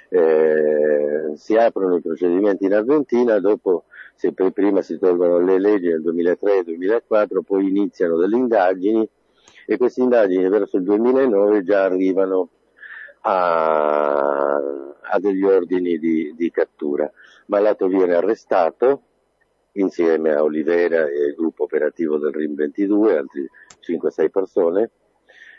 eh, 0.09 1.31
si 1.35 1.55
aprono 1.55 1.95
i 1.95 2.01
procedimenti 2.01 2.65
in 2.65 2.73
Argentina, 2.73 3.39
dopo 3.39 3.85
se 4.15 4.33
prima 4.33 4.81
si 4.81 4.97
tolgono 4.97 5.39
le 5.39 5.59
leggi 5.59 5.87
nel 5.87 6.01
2003-2004, 6.01 7.41
poi 7.45 7.67
iniziano 7.67 8.17
delle 8.17 8.35
indagini 8.35 9.07
e 9.65 9.77
queste 9.77 10.01
indagini 10.01 10.49
verso 10.49 10.77
il 10.77 10.83
2009 10.83 11.63
già 11.63 11.83
arrivano 11.83 12.49
a, 13.21 14.55
a 14.55 15.19
degli 15.19 15.43
ordini 15.43 15.97
di, 15.97 16.33
di 16.35 16.51
cattura. 16.51 17.09
Malato 17.45 17.87
viene 17.87 18.15
arrestato 18.15 19.03
insieme 19.73 20.33
a 20.33 20.43
Olivera 20.43 21.05
e 21.05 21.27
il 21.27 21.35
gruppo 21.35 21.63
operativo 21.63 22.17
del 22.17 22.33
RIM 22.33 22.55
22, 22.55 23.17
altri 23.17 23.47
5-6 23.87 24.29
persone, 24.29 24.91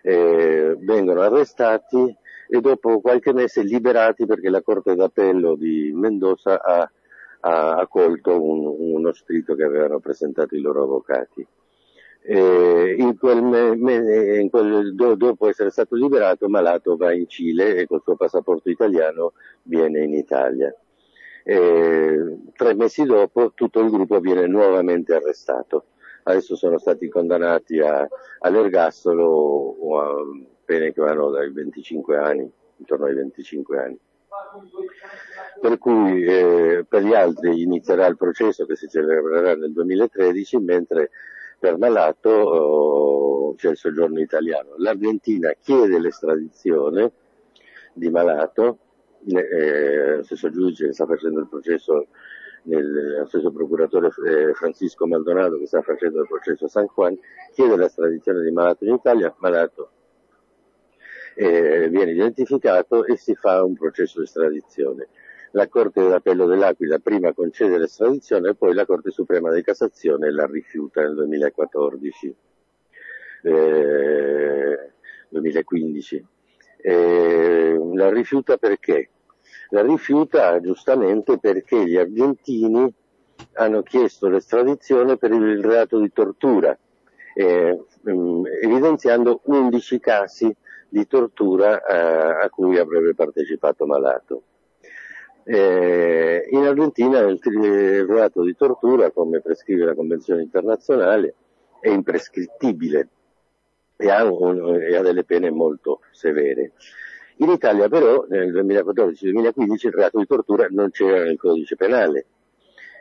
eh, 0.02 0.76
vengono 0.80 1.20
arrestati 1.20 2.16
e 2.50 2.60
dopo 2.60 3.00
qualche 3.00 3.32
mese 3.32 3.62
liberati 3.62 4.26
perché 4.26 4.50
la 4.50 4.60
Corte 4.60 4.96
d'Appello 4.96 5.54
di 5.54 5.92
Mendoza 5.94 6.60
ha, 6.60 6.90
ha 7.40 7.76
accolto 7.76 8.42
un, 8.42 8.66
uno 8.66 9.12
scritto 9.12 9.54
che 9.54 9.62
avevano 9.62 10.00
presentato 10.00 10.56
i 10.56 10.60
loro 10.60 10.82
avvocati. 10.82 11.46
In 12.22 13.16
quel 13.18 13.42
me, 13.42 13.74
me, 13.76 14.38
in 14.40 14.50
quel, 14.50 14.94
do, 14.94 15.14
dopo 15.14 15.48
essere 15.48 15.70
stato 15.70 15.94
liberato, 15.94 16.48
Malato 16.48 16.96
va 16.96 17.12
in 17.12 17.26
Cile 17.28 17.76
e 17.76 17.86
col 17.86 18.02
suo 18.02 18.16
passaporto 18.16 18.68
italiano 18.68 19.32
viene 19.62 20.02
in 20.04 20.12
Italia. 20.12 20.74
Eh, 21.42 22.36
tre 22.54 22.74
mesi 22.74 23.04
dopo 23.04 23.52
tutto 23.54 23.80
il 23.80 23.90
gruppo 23.90 24.20
viene 24.20 24.46
nuovamente 24.46 25.14
arrestato. 25.14 25.84
Adesso 26.24 26.56
sono 26.56 26.78
stati 26.78 27.08
condannati 27.08 27.78
a, 27.78 28.06
all'ergastolo 28.40 29.24
o 29.26 29.98
a 29.98 30.14
pene 30.70 30.92
che 30.92 31.00
vanno 31.00 31.30
dai 31.30 31.50
25 31.50 32.16
anni, 32.16 32.48
intorno 32.76 33.06
ai 33.06 33.14
25 33.14 33.78
anni. 33.78 33.98
Per 35.60 35.78
cui 35.78 36.22
eh, 36.22 36.84
per 36.88 37.02
gli 37.02 37.12
altri 37.12 37.62
inizierà 37.62 38.06
il 38.06 38.16
processo 38.16 38.64
che 38.66 38.76
si 38.76 38.88
celebrerà 38.88 39.56
nel 39.56 39.72
2013, 39.72 40.58
mentre 40.58 41.10
per 41.58 41.76
Malato 41.76 42.30
oh, 42.30 43.54
c'è 43.56 43.70
il 43.70 43.76
soggiorno 43.76 44.20
italiano. 44.20 44.74
L'Argentina 44.76 45.52
chiede 45.60 45.98
l'estradizione 45.98 47.10
di 47.92 48.08
Malato, 48.08 48.78
eh, 49.26 50.16
lo 50.18 50.22
stesso 50.22 50.50
giudice 50.50 50.86
che 50.86 50.92
sta 50.92 51.04
facendo 51.04 51.40
il 51.40 51.48
processo, 51.48 52.06
nel, 52.62 53.18
lo 53.18 53.26
stesso 53.26 53.50
procuratore 53.50 54.10
eh, 54.24 54.54
Francisco 54.54 55.04
Maldonado 55.08 55.58
che 55.58 55.66
sta 55.66 55.82
facendo 55.82 56.20
il 56.20 56.28
processo 56.28 56.66
a 56.66 56.68
San 56.68 56.86
Juan, 56.94 57.18
chiede 57.54 57.76
l'estradizione 57.76 58.42
di 58.42 58.52
Malato 58.52 58.84
in 58.84 58.94
Italia, 58.94 59.34
Malato 59.38 59.90
eh, 61.34 61.88
viene 61.88 62.12
identificato 62.12 63.04
e 63.04 63.16
si 63.16 63.34
fa 63.34 63.64
un 63.64 63.74
processo 63.74 64.18
di 64.18 64.24
estradizione 64.24 65.08
la 65.52 65.68
Corte 65.68 66.06
d'Appello 66.06 66.46
dell'Aquila 66.46 66.98
prima 66.98 67.32
concede 67.32 67.78
l'estradizione 67.78 68.50
e 68.50 68.54
poi 68.54 68.74
la 68.74 68.86
Corte 68.86 69.10
Suprema 69.10 69.52
di 69.52 69.62
Cassazione 69.62 70.30
la 70.30 70.46
rifiuta 70.46 71.02
nel 71.02 71.14
2014, 71.14 72.36
eh, 73.42 74.92
2015. 75.28 76.26
Eh, 76.82 77.80
la 77.94 78.10
rifiuta 78.10 78.56
perché? 78.58 79.10
La 79.70 79.82
rifiuta 79.82 80.60
giustamente 80.60 81.38
perché 81.38 81.84
gli 81.84 81.96
argentini 81.96 82.92
hanno 83.54 83.82
chiesto 83.82 84.28
l'estradizione 84.28 85.16
per 85.16 85.32
il 85.32 85.62
reato 85.62 85.98
di 85.98 86.12
tortura, 86.12 86.76
eh, 87.34 87.78
evidenziando 88.62 89.40
11 89.44 89.98
casi 89.98 90.54
di 90.90 91.06
tortura 91.06 91.82
eh, 91.82 92.44
a 92.44 92.50
cui 92.50 92.78
avrebbe 92.78 93.14
partecipato 93.14 93.86
Malato. 93.86 94.42
Eh, 95.44 96.48
in 96.50 96.66
Argentina 96.66 97.20
il, 97.20 97.40
il 97.42 98.06
reato 98.06 98.42
di 98.42 98.54
tortura, 98.54 99.10
come 99.10 99.40
prescrive 99.40 99.86
la 99.86 99.94
Convenzione 99.94 100.42
internazionale, 100.42 101.34
è 101.80 101.88
imprescrittibile 101.88 103.08
e 103.96 104.10
ha, 104.10 104.24
un, 104.24 104.76
e 104.80 104.94
ha 104.96 105.02
delle 105.02 105.24
pene 105.24 105.50
molto 105.50 106.00
severe. 106.10 106.72
In 107.36 107.50
Italia 107.50 107.88
però 107.88 108.26
nel 108.28 108.52
2014-2015 108.52 109.86
il 109.86 109.92
reato 109.92 110.18
di 110.18 110.26
tortura 110.26 110.66
non 110.70 110.90
c'era 110.90 111.22
nel 111.22 111.38
codice 111.38 111.74
penale 111.74 112.26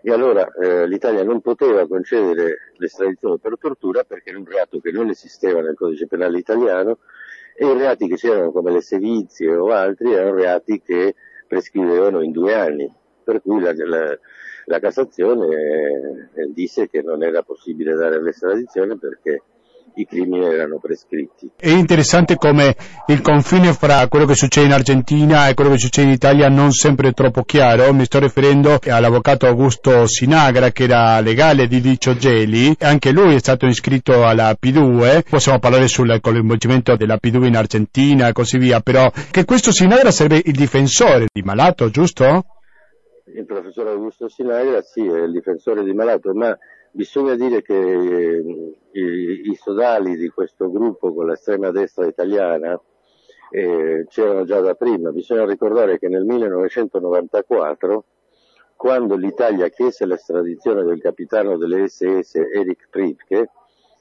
e 0.02 0.14
allora 0.14 0.50
eh, 0.54 0.88
l'Italia 0.88 1.24
non 1.24 1.42
poteva 1.42 1.86
concedere 1.88 2.72
l'estradizione 2.78 3.38
per 3.38 3.58
tortura 3.60 4.04
perché 4.04 4.30
era 4.30 4.40
un 4.40 4.46
reato 4.46 4.80
che 4.80 4.92
non 4.92 5.10
esisteva 5.10 5.62
nel 5.62 5.76
codice 5.76 6.08
penale 6.08 6.38
italiano 6.38 7.00
e 7.62 7.66
i 7.66 7.78
reati 7.78 8.08
che 8.08 8.16
c'erano 8.16 8.54
come 8.54 8.72
le 8.72 8.80
sevizie 8.80 9.54
o 9.54 9.68
altri 9.68 10.14
erano 10.14 10.36
reati 10.36 10.82
che 10.82 11.16
prescrivevano 11.46 12.22
in 12.22 12.32
due 12.32 12.54
anni, 12.54 12.90
per 13.22 13.42
cui 13.42 13.60
la, 13.60 13.74
la, 13.76 14.18
la 14.64 14.80
Cassazione 14.80 15.48
eh, 16.36 16.54
disse 16.54 16.88
che 16.88 17.02
non 17.02 17.22
era 17.22 17.44
possibile 17.44 17.96
dare 17.96 18.22
l'estradizione 18.22 18.98
perché 18.98 19.42
i 20.02 20.06
crimini 20.06 20.46
erano 20.46 20.80
prescritti. 20.80 21.52
È 21.58 21.70
interessante 21.70 22.36
come 22.36 22.76
il 23.08 23.22
confine 23.22 23.74
fra 23.74 24.08
quello 24.08 24.26
che 24.26 24.36
succede 24.36 24.68
in 24.68 24.74
Argentina 24.74 25.48
e 25.48 25.54
quello 25.54 25.72
che 25.72 25.78
succede 25.78 26.08
in 26.08 26.14
Italia 26.14 26.48
non 26.48 26.72
sempre 26.72 27.10
è 27.10 27.14
troppo 27.14 27.44
chiaro. 27.44 27.94
Mi 27.94 28.06
sto 28.06 28.20
riferendo 28.20 28.80
all'avvocato 28.88 29.46
Augusto 29.46 30.08
Sinagra 30.08 30.72
che 30.72 30.84
era 30.84 31.20
legale 31.20 31.68
di 31.68 31.82
Licio 31.82 32.16
Geli, 32.16 32.76
anche 32.80 33.12
lui 33.12 33.36
è 33.36 33.40
stato 33.40 33.66
iscritto 33.66 34.26
alla 34.26 34.56
P2, 34.60 35.24
possiamo 35.30 35.60
parlare 35.60 35.88
sul 35.88 36.18
coinvolgimento 36.22 36.96
della 36.96 37.18
P2 37.22 37.46
in 37.46 37.58
Argentina 37.58 38.28
e 38.28 38.32
così 38.32 38.58
via, 38.58 38.80
però 38.80 39.12
che 39.32 39.44
questo 39.44 39.72
Sinagra 39.72 40.12
sarebbe 40.12 40.42
il 40.46 40.56
difensore 40.56 41.26
di 41.32 41.42
Malato, 41.42 41.90
giusto? 41.90 42.46
Il 43.36 43.46
professor 43.46 43.88
Augusto 43.88 44.28
Sinagra 44.30 44.82
sì, 44.82 45.02
è 45.02 45.24
il 45.24 45.32
difensore 45.32 45.84
di 45.84 45.94
Malato, 45.94 46.34
ma 46.34 46.58
Bisogna 46.92 47.36
dire 47.36 47.62
che 47.62 47.76
eh, 47.76 48.44
i, 48.92 49.50
i, 49.50 49.56
sodali 49.56 50.18
di 50.18 50.30
questo 50.30 50.72
gruppo 50.72 51.14
con 51.14 51.28
l'estrema 51.28 51.72
destra 51.72 52.08
italiana 52.08 52.80
eh, 53.52 54.06
c'erano 54.10 54.44
già 54.46 54.60
da 54.60 54.74
prima. 54.74 55.12
Bisogna 55.12 55.46
ricordare 55.46 56.00
che 56.00 56.08
nel 56.08 56.24
1994, 56.26 58.04
quando 58.76 59.16
l'Italia 59.16 59.68
chiese 59.70 60.06
l'estradizione 60.06 60.84
del 60.84 61.00
capitano 61.00 61.58
delle 61.58 61.88
SS 61.88 62.36
Eric 62.36 62.88
Pripke, 62.90 63.52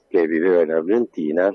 che 0.09 0.27
viveva 0.27 0.63
in 0.63 0.73
Argentina, 0.73 1.53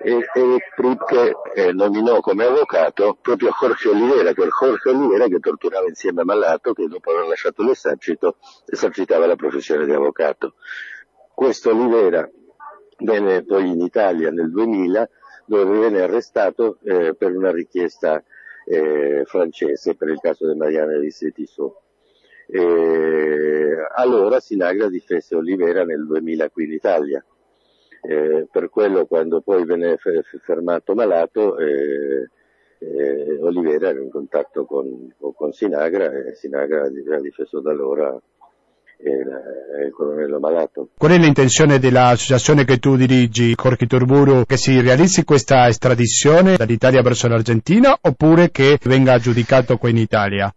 e 0.00 0.28
Eric 0.34 0.74
Pripke 0.74 1.32
eh, 1.54 1.72
nominò 1.72 2.20
come 2.20 2.44
avvocato 2.44 3.16
proprio 3.20 3.50
Jorge 3.58 3.88
Olivera, 3.88 4.34
quel 4.34 4.50
Jorge 4.50 4.90
Olivera 4.90 5.26
che 5.26 5.38
torturava 5.38 5.88
insieme 5.88 6.20
a 6.20 6.24
Malato, 6.24 6.72
che 6.74 6.86
dopo 6.86 7.10
aver 7.10 7.26
lasciato 7.26 7.62
l'esercito 7.62 8.36
esercitava 8.66 9.26
la 9.26 9.36
professione 9.36 9.86
di 9.86 9.92
avvocato. 9.92 10.54
Questo 11.32 11.70
Olivera 11.70 12.28
venne 12.98 13.44
poi 13.44 13.70
in 13.70 13.80
Italia 13.80 14.30
nel 14.30 14.50
2000, 14.50 15.08
dove 15.46 15.78
venne 15.78 16.02
arrestato 16.02 16.78
eh, 16.84 17.14
per 17.14 17.34
una 17.34 17.50
richiesta 17.50 18.22
eh, 18.66 19.24
francese 19.24 19.94
per 19.94 20.08
il 20.08 20.20
caso 20.20 20.46
di 20.50 20.56
Marianne 20.56 20.98
Risse 20.98 21.32
Tissot. 21.32 21.82
allora 23.96 24.38
Sinagra 24.38 24.88
difese 24.88 25.34
Olivera 25.34 25.84
nel 25.84 26.06
2000 26.06 26.50
qui 26.50 26.64
in 26.64 26.72
Italia 26.72 27.24
eh, 28.06 28.46
per 28.50 28.68
quello 28.70 29.06
quando 29.06 29.40
poi 29.40 29.64
venne 29.64 29.96
fermato 30.42 30.94
malato 30.94 31.58
eh, 31.58 32.28
eh, 32.78 33.38
Olivera 33.40 33.88
era 33.88 34.00
in 34.00 34.10
contatto 34.10 34.64
con, 34.66 35.12
con 35.34 35.52
Sinagra 35.52 36.12
e 36.12 36.34
Sinagra 36.34 36.82
ha 36.82 37.20
difeso 37.20 37.60
da 37.60 37.70
allora 37.70 38.20
il 39.06 39.92
colonnello 39.92 40.38
Malato. 40.38 40.88
Qual 40.96 41.10
è 41.10 41.18
l'intenzione 41.18 41.78
dell'associazione 41.78 42.64
che 42.64 42.78
tu 42.78 42.96
dirigi, 42.96 43.54
Corchi 43.54 43.86
Turburu, 43.86 44.44
che 44.46 44.56
si 44.56 44.80
realizzi 44.80 45.24
questa 45.24 45.68
estradizione 45.68 46.56
dall'Italia 46.56 47.02
verso 47.02 47.28
l'Argentina 47.28 47.98
oppure 48.00 48.50
che 48.50 48.78
venga 48.84 49.18
giudicato 49.18 49.76
qui 49.76 49.90
in 49.90 49.98
Italia? 49.98 50.54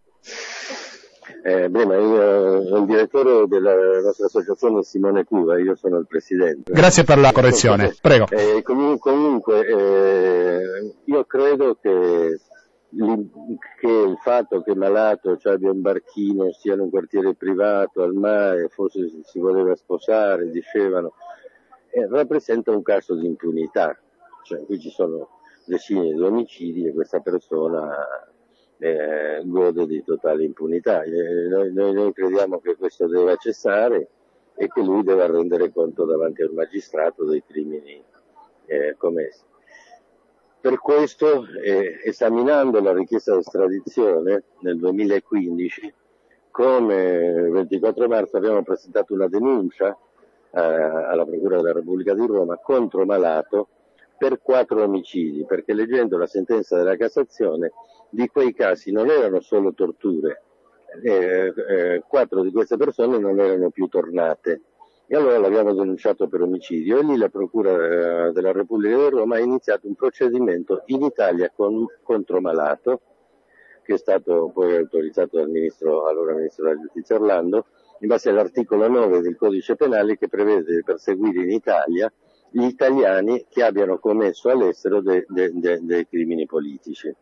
Eh, 1.47 1.69
beh, 1.69 1.83
io, 1.83 2.77
il 2.79 2.85
direttore 2.85 3.47
della 3.47 4.01
nostra 4.01 4.25
associazione 4.25 4.81
è 4.81 4.83
Simone 4.83 5.23
Cuva, 5.23 5.57
io 5.57 5.77
sono 5.77 5.97
il 5.97 6.05
presidente. 6.05 6.73
Grazie 6.73 7.05
per 7.05 7.19
la 7.19 7.31
correzione, 7.31 7.95
prego. 8.01 8.25
Eh, 8.31 8.61
comunque, 8.63 9.13
comunque 9.13 9.65
eh, 9.65 10.95
io 11.05 11.23
credo 11.23 11.77
che, 11.81 12.37
che, 13.79 13.87
il 13.87 14.17
fatto 14.21 14.61
che 14.61 14.75
Malato 14.75 15.37
cioè 15.37 15.53
abbia 15.53 15.71
un 15.71 15.79
barchino, 15.79 16.51
sia 16.51 16.73
in 16.73 16.81
un 16.81 16.89
quartiere 16.89 17.33
privato, 17.33 18.03
al 18.03 18.13
mare, 18.13 18.67
forse 18.67 19.09
si 19.23 19.39
voleva 19.39 19.73
sposare, 19.77 20.49
dicevano, 20.49 21.13
eh, 21.91 22.09
rappresenta 22.09 22.71
un 22.71 22.81
caso 22.81 23.15
di 23.15 23.25
impunità. 23.25 23.97
Cioè, 24.43 24.65
qui 24.65 24.81
ci 24.81 24.89
sono 24.89 25.29
decine 25.63 26.11
di 26.11 26.21
omicidi 26.21 26.87
e 26.87 26.93
questa 26.93 27.21
persona 27.21 27.89
eh, 28.79 29.41
gode 29.43 29.85
di 29.85 30.03
totale 30.03 30.43
impunità. 30.43 31.03
Eh, 31.03 31.47
noi, 31.49 31.73
noi, 31.73 31.93
noi, 31.93 32.13
crediamo 32.13 32.59
che 32.59 32.75
questo 32.75 33.07
debba 33.07 33.35
cessare 33.35 34.07
e 34.55 34.67
che 34.67 34.81
lui 34.81 35.03
debba 35.03 35.27
rendere 35.27 35.71
conto 35.71 36.05
davanti 36.05 36.41
al 36.41 36.51
magistrato 36.53 37.25
dei 37.25 37.43
crimini 37.45 38.03
eh, 38.65 38.95
commessi. 38.97 39.43
Per 40.59 40.79
questo, 40.79 41.45
eh, 41.63 41.99
esaminando 42.03 42.81
la 42.81 42.91
richiesta 42.91 43.33
di 43.33 43.39
estradizione 43.39 44.43
nel 44.59 44.77
2015, 44.77 45.93
come 46.51 46.95
il 47.45 47.51
24 47.51 48.07
marzo 48.07 48.37
abbiamo 48.37 48.63
presentato 48.63 49.13
una 49.13 49.27
denuncia 49.27 49.95
eh, 50.51 50.59
alla 50.59 51.25
Procura 51.25 51.57
della 51.57 51.73
Repubblica 51.73 52.15
di 52.15 52.25
Roma 52.25 52.57
contro 52.57 53.05
Malato 53.05 53.67
per 54.17 54.41
quattro 54.41 54.83
omicidi, 54.83 55.45
perché 55.45 55.73
leggendo 55.73 56.17
la 56.17 56.27
sentenza 56.27 56.77
della 56.77 56.97
Cassazione 56.97 57.71
di 58.09 58.27
quei 58.27 58.53
casi 58.53 58.91
non 58.91 59.09
erano 59.09 59.39
solo 59.41 59.73
torture, 59.73 60.43
eh, 61.03 61.53
eh, 61.55 62.03
quattro 62.07 62.41
di 62.41 62.51
queste 62.51 62.77
persone 62.77 63.17
non 63.17 63.39
erano 63.39 63.69
più 63.69 63.87
tornate. 63.87 64.61
E 65.09 65.15
allora 65.15 65.37
l'abbiamo 65.37 65.73
denunciato 65.73 66.27
per 66.27 66.41
omicidio. 66.41 66.99
E 66.99 67.03
lì 67.03 67.17
la 67.17 67.29
Procura 67.29 68.27
eh, 68.27 68.31
della 68.33 68.51
Repubblica 68.51 68.97
di 68.97 69.09
Roma 69.09 69.35
ha 69.35 69.39
iniziato 69.39 69.87
un 69.87 69.95
procedimento 69.95 70.83
in 70.87 71.03
Italia 71.03 71.49
con, 71.55 71.85
contro 72.03 72.41
Malato, 72.41 73.01
che 73.83 73.93
è 73.93 73.97
stato 73.97 74.51
poi 74.53 74.75
autorizzato 74.75 75.37
dal 75.37 75.49
ministro, 75.49 76.07
allora 76.07 76.33
ministro 76.33 76.65
della 76.65 76.81
Giustizia 76.81 77.15
Orlando, 77.15 77.67
in 77.99 78.07
base 78.09 78.29
all'articolo 78.29 78.87
9 78.89 79.21
del 79.21 79.37
codice 79.37 79.75
penale 79.75 80.17
che 80.17 80.27
prevede 80.27 80.75
di 80.75 80.83
perseguire 80.83 81.41
in 81.43 81.51
Italia 81.51 82.11
gli 82.49 82.63
italiani 82.63 83.45
che 83.49 83.63
abbiano 83.63 83.99
commesso 83.99 84.49
all'estero 84.49 85.01
dei 85.01 85.23
de, 85.27 85.51
de, 85.53 85.79
de 85.81 86.07
crimini 86.07 86.45
politici. 86.45 87.13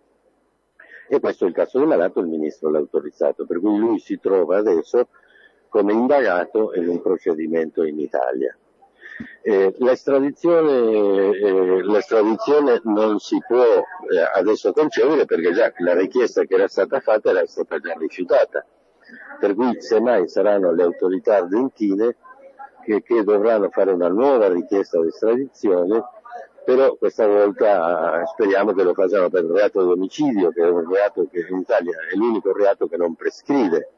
E 1.07 1.19
questo 1.19 1.45
è 1.45 1.47
il 1.47 1.53
caso 1.53 1.79
di 1.79 1.85
Malato, 1.85 2.19
il 2.19 2.27
ministro 2.27 2.69
l'ha 2.69 2.79
autorizzato, 2.79 3.45
per 3.45 3.59
cui 3.59 3.77
lui 3.77 3.99
si 3.99 4.19
trova 4.19 4.57
adesso 4.57 5.07
come 5.69 5.93
indagato 5.93 6.73
in 6.73 6.87
un 6.87 7.01
procedimento 7.01 7.83
in 7.83 7.99
Italia. 7.99 8.55
Eh, 9.41 9.73
l'estradizione, 9.77 11.37
eh, 11.37 11.83
l'estradizione, 11.83 12.81
non 12.85 13.19
si 13.19 13.37
può 13.45 13.63
eh, 13.63 13.83
adesso 14.33 14.73
concedere 14.73 15.25
perché 15.25 15.53
già 15.53 15.71
la 15.77 15.93
richiesta 15.93 16.43
che 16.43 16.55
era 16.55 16.67
stata 16.67 16.99
fatta 16.99 17.29
era 17.29 17.45
stata 17.45 17.79
già 17.79 17.93
rifiutata. 17.97 18.65
Per 19.39 19.53
cui 19.53 19.79
semmai 19.81 20.27
saranno 20.27 20.73
le 20.73 20.83
autorità 20.83 21.35
argentine 21.35 22.15
che, 22.85 23.01
che 23.01 23.23
dovranno 23.23 23.69
fare 23.69 23.91
una 23.91 24.07
nuova 24.07 24.47
richiesta 24.47 25.01
di 25.01 25.07
estradizione, 25.07 26.03
però 26.63 26.95
questa 26.95 27.27
volta 27.27 28.21
eh, 28.21 28.25
speriamo 28.27 28.73
che 28.73 28.83
lo 28.83 28.93
facciano 28.93 29.29
per 29.29 29.43
il 29.43 29.51
reato 29.51 29.83
di 29.83 29.91
omicidio, 29.91 30.51
che 30.51 30.63
è 30.63 30.69
un 30.69 30.89
reato 30.89 31.27
che 31.29 31.45
in 31.49 31.57
Italia 31.57 31.97
è 32.11 32.15
l'unico 32.15 32.53
reato 32.53 32.87
che 32.87 32.97
non 32.97 33.15
prescrive 33.15 33.89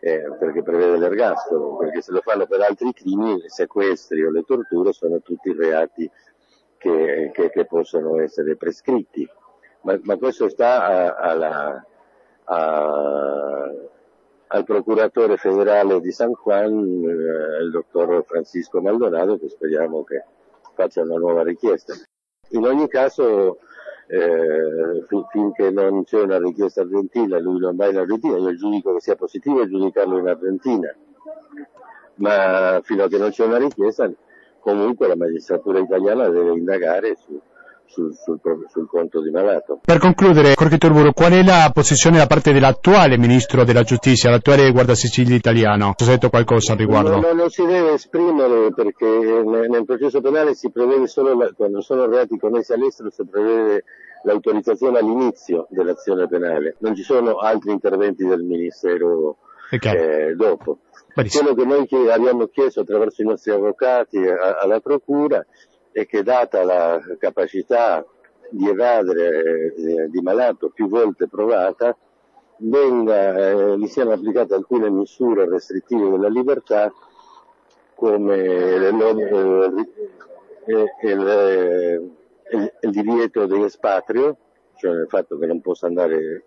eh, 0.00 0.30
perché 0.38 0.62
prevede 0.62 0.98
l'ergastolo, 0.98 1.76
perché 1.76 2.02
se 2.02 2.12
lo 2.12 2.20
fanno 2.20 2.46
per 2.46 2.60
altri 2.60 2.92
crimini, 2.92 3.44
i 3.44 3.48
sequestri 3.48 4.22
o 4.22 4.30
le 4.30 4.42
torture 4.42 4.92
sono 4.92 5.20
tutti 5.20 5.52
reati 5.54 6.10
che, 6.76 7.30
che, 7.32 7.50
che 7.50 7.64
possono 7.64 8.20
essere 8.20 8.56
prescritti. 8.56 9.26
Ma, 9.80 9.98
ma 10.02 10.16
questo 10.16 10.50
sta 10.50 10.84
a, 10.84 11.14
alla, 11.14 11.86
a, 12.44 13.72
al 14.48 14.64
procuratore 14.64 15.36
federale 15.36 16.00
di 16.00 16.12
San 16.12 16.32
Juan, 16.32 16.72
eh, 16.72 17.62
il 17.62 17.70
dottor 17.70 18.24
Francisco 18.24 18.80
Maldonado, 18.80 19.38
che 19.38 19.48
speriamo 19.48 20.04
che 20.04 20.24
faccia 20.74 21.02
una 21.02 21.16
nuova 21.16 21.42
richiesta. 21.42 21.94
In 22.50 22.64
ogni 22.66 22.88
caso 22.88 23.58
eh, 24.06 25.04
finché 25.30 25.70
non 25.70 26.04
c'è 26.04 26.20
una 26.20 26.38
richiesta 26.38 26.82
argentina, 26.82 27.38
lui 27.38 27.58
non 27.58 27.74
va 27.76 27.88
in 27.88 27.96
Argentina, 27.96 28.36
io 28.36 28.54
giudico 28.54 28.94
che 28.94 29.00
sia 29.00 29.16
positivo 29.16 29.66
giudicarlo 29.66 30.18
in 30.18 30.28
Argentina, 30.28 30.94
ma 32.16 32.80
fino 32.82 33.04
a 33.04 33.08
che 33.08 33.18
non 33.18 33.30
c'è 33.30 33.44
una 33.44 33.58
richiesta 33.58 34.10
comunque 34.60 35.08
la 35.08 35.16
magistratura 35.16 35.78
italiana 35.78 36.28
deve 36.28 36.52
indagare 36.52 37.16
su, 37.16 37.38
sul, 37.86 38.14
sul, 38.14 38.40
sul, 38.68 38.86
conto 38.88 39.22
di 39.22 39.30
Malato. 39.30 39.80
Per 39.84 39.98
concludere, 39.98 40.54
Jorge 40.54 40.78
Turburo, 40.78 41.12
qual 41.12 41.32
è 41.32 41.42
la 41.42 41.70
posizione 41.72 42.18
da 42.18 42.26
parte 42.26 42.52
dell'attuale 42.52 43.18
Ministro 43.18 43.64
della 43.64 43.82
Giustizia, 43.82 44.30
l'attuale 44.30 44.70
Guardasicilio 44.70 45.36
italiano? 45.36 45.94
Ci 45.96 46.04
ha 46.04 46.08
detto 46.08 46.30
qualcosa 46.30 46.72
al 46.72 46.78
riguardo? 46.78 47.20
No, 47.20 47.32
non 47.32 47.50
si 47.50 47.64
deve 47.64 47.92
esprimere 47.92 48.72
perché 48.74 49.06
nel, 49.06 49.84
processo 49.84 50.20
penale 50.20 50.54
si 50.54 50.70
prevede 50.70 51.06
solo, 51.06 51.36
la, 51.36 51.52
quando 51.56 51.80
sono 51.80 52.06
reati 52.06 52.38
commessi 52.38 52.72
all'estero, 52.72 53.10
si 53.10 53.24
prevede 53.26 53.84
l'autorizzazione 54.24 54.98
all'inizio 54.98 55.66
dell'azione 55.68 56.26
penale, 56.26 56.76
non 56.78 56.94
ci 56.94 57.02
sono 57.02 57.36
altri 57.36 57.72
interventi 57.72 58.24
del 58.24 58.42
Ministero 58.42 59.36
eh, 59.70 60.34
dopo. 60.36 60.78
Quello 61.14 61.54
che 61.54 61.64
noi 61.64 61.86
abbiamo 62.10 62.46
chiesto 62.46 62.80
attraverso 62.80 63.22
i 63.22 63.26
nostri 63.26 63.52
avvocati 63.52 64.18
alla 64.18 64.80
Procura 64.80 65.44
e 65.96 66.06
che 66.06 66.24
data 66.24 66.64
la 66.64 67.00
capacità 67.18 68.04
di 68.50 68.68
evadere 68.68 69.72
eh, 69.74 70.10
di 70.10 70.20
malato 70.20 70.70
più 70.70 70.88
volte 70.88 71.28
provata, 71.28 71.96
venga, 72.58 73.36
eh, 73.36 73.78
gli 73.78 73.86
siano 73.86 74.10
applicate 74.10 74.54
alcune 74.54 74.90
misure 74.90 75.48
restrittive 75.48 76.10
della 76.10 76.28
libertà 76.28 76.92
come 77.94 78.36
il, 78.36 78.92
il, 81.02 82.12
il 82.80 82.90
divieto 82.90 83.46
di 83.46 83.62
espatrio, 83.62 84.36
cioè 84.74 84.90
il 84.90 85.06
fatto 85.08 85.38
che 85.38 85.46
non 85.46 85.60
possa 85.60 85.86
andare 85.86 86.44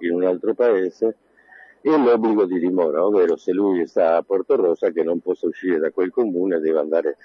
in 0.00 0.12
un 0.12 0.24
altro 0.24 0.52
paese, 0.52 1.16
e 1.80 1.96
l'obbligo 1.96 2.44
di 2.44 2.58
dimora, 2.58 3.02
ovvero 3.02 3.38
se 3.38 3.52
lui 3.52 3.86
sta 3.86 4.16
a 4.16 4.22
Porto 4.22 4.56
Rosa 4.56 4.90
che 4.90 5.02
non 5.02 5.20
possa 5.20 5.46
uscire 5.46 5.78
da 5.78 5.90
quel 5.90 6.10
comune 6.10 6.60
deve 6.60 6.78
andare 6.78 7.16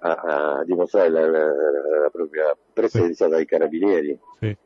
a, 0.00 0.58
a 0.58 0.64
dimostrare 0.64 1.10
la, 1.10 1.26
la, 1.28 1.44
la, 1.46 2.10
propria 2.10 2.56
presenza 2.72 3.28
dai 3.28 3.44
carabinieri. 3.44 4.18
Sì. 4.38 4.56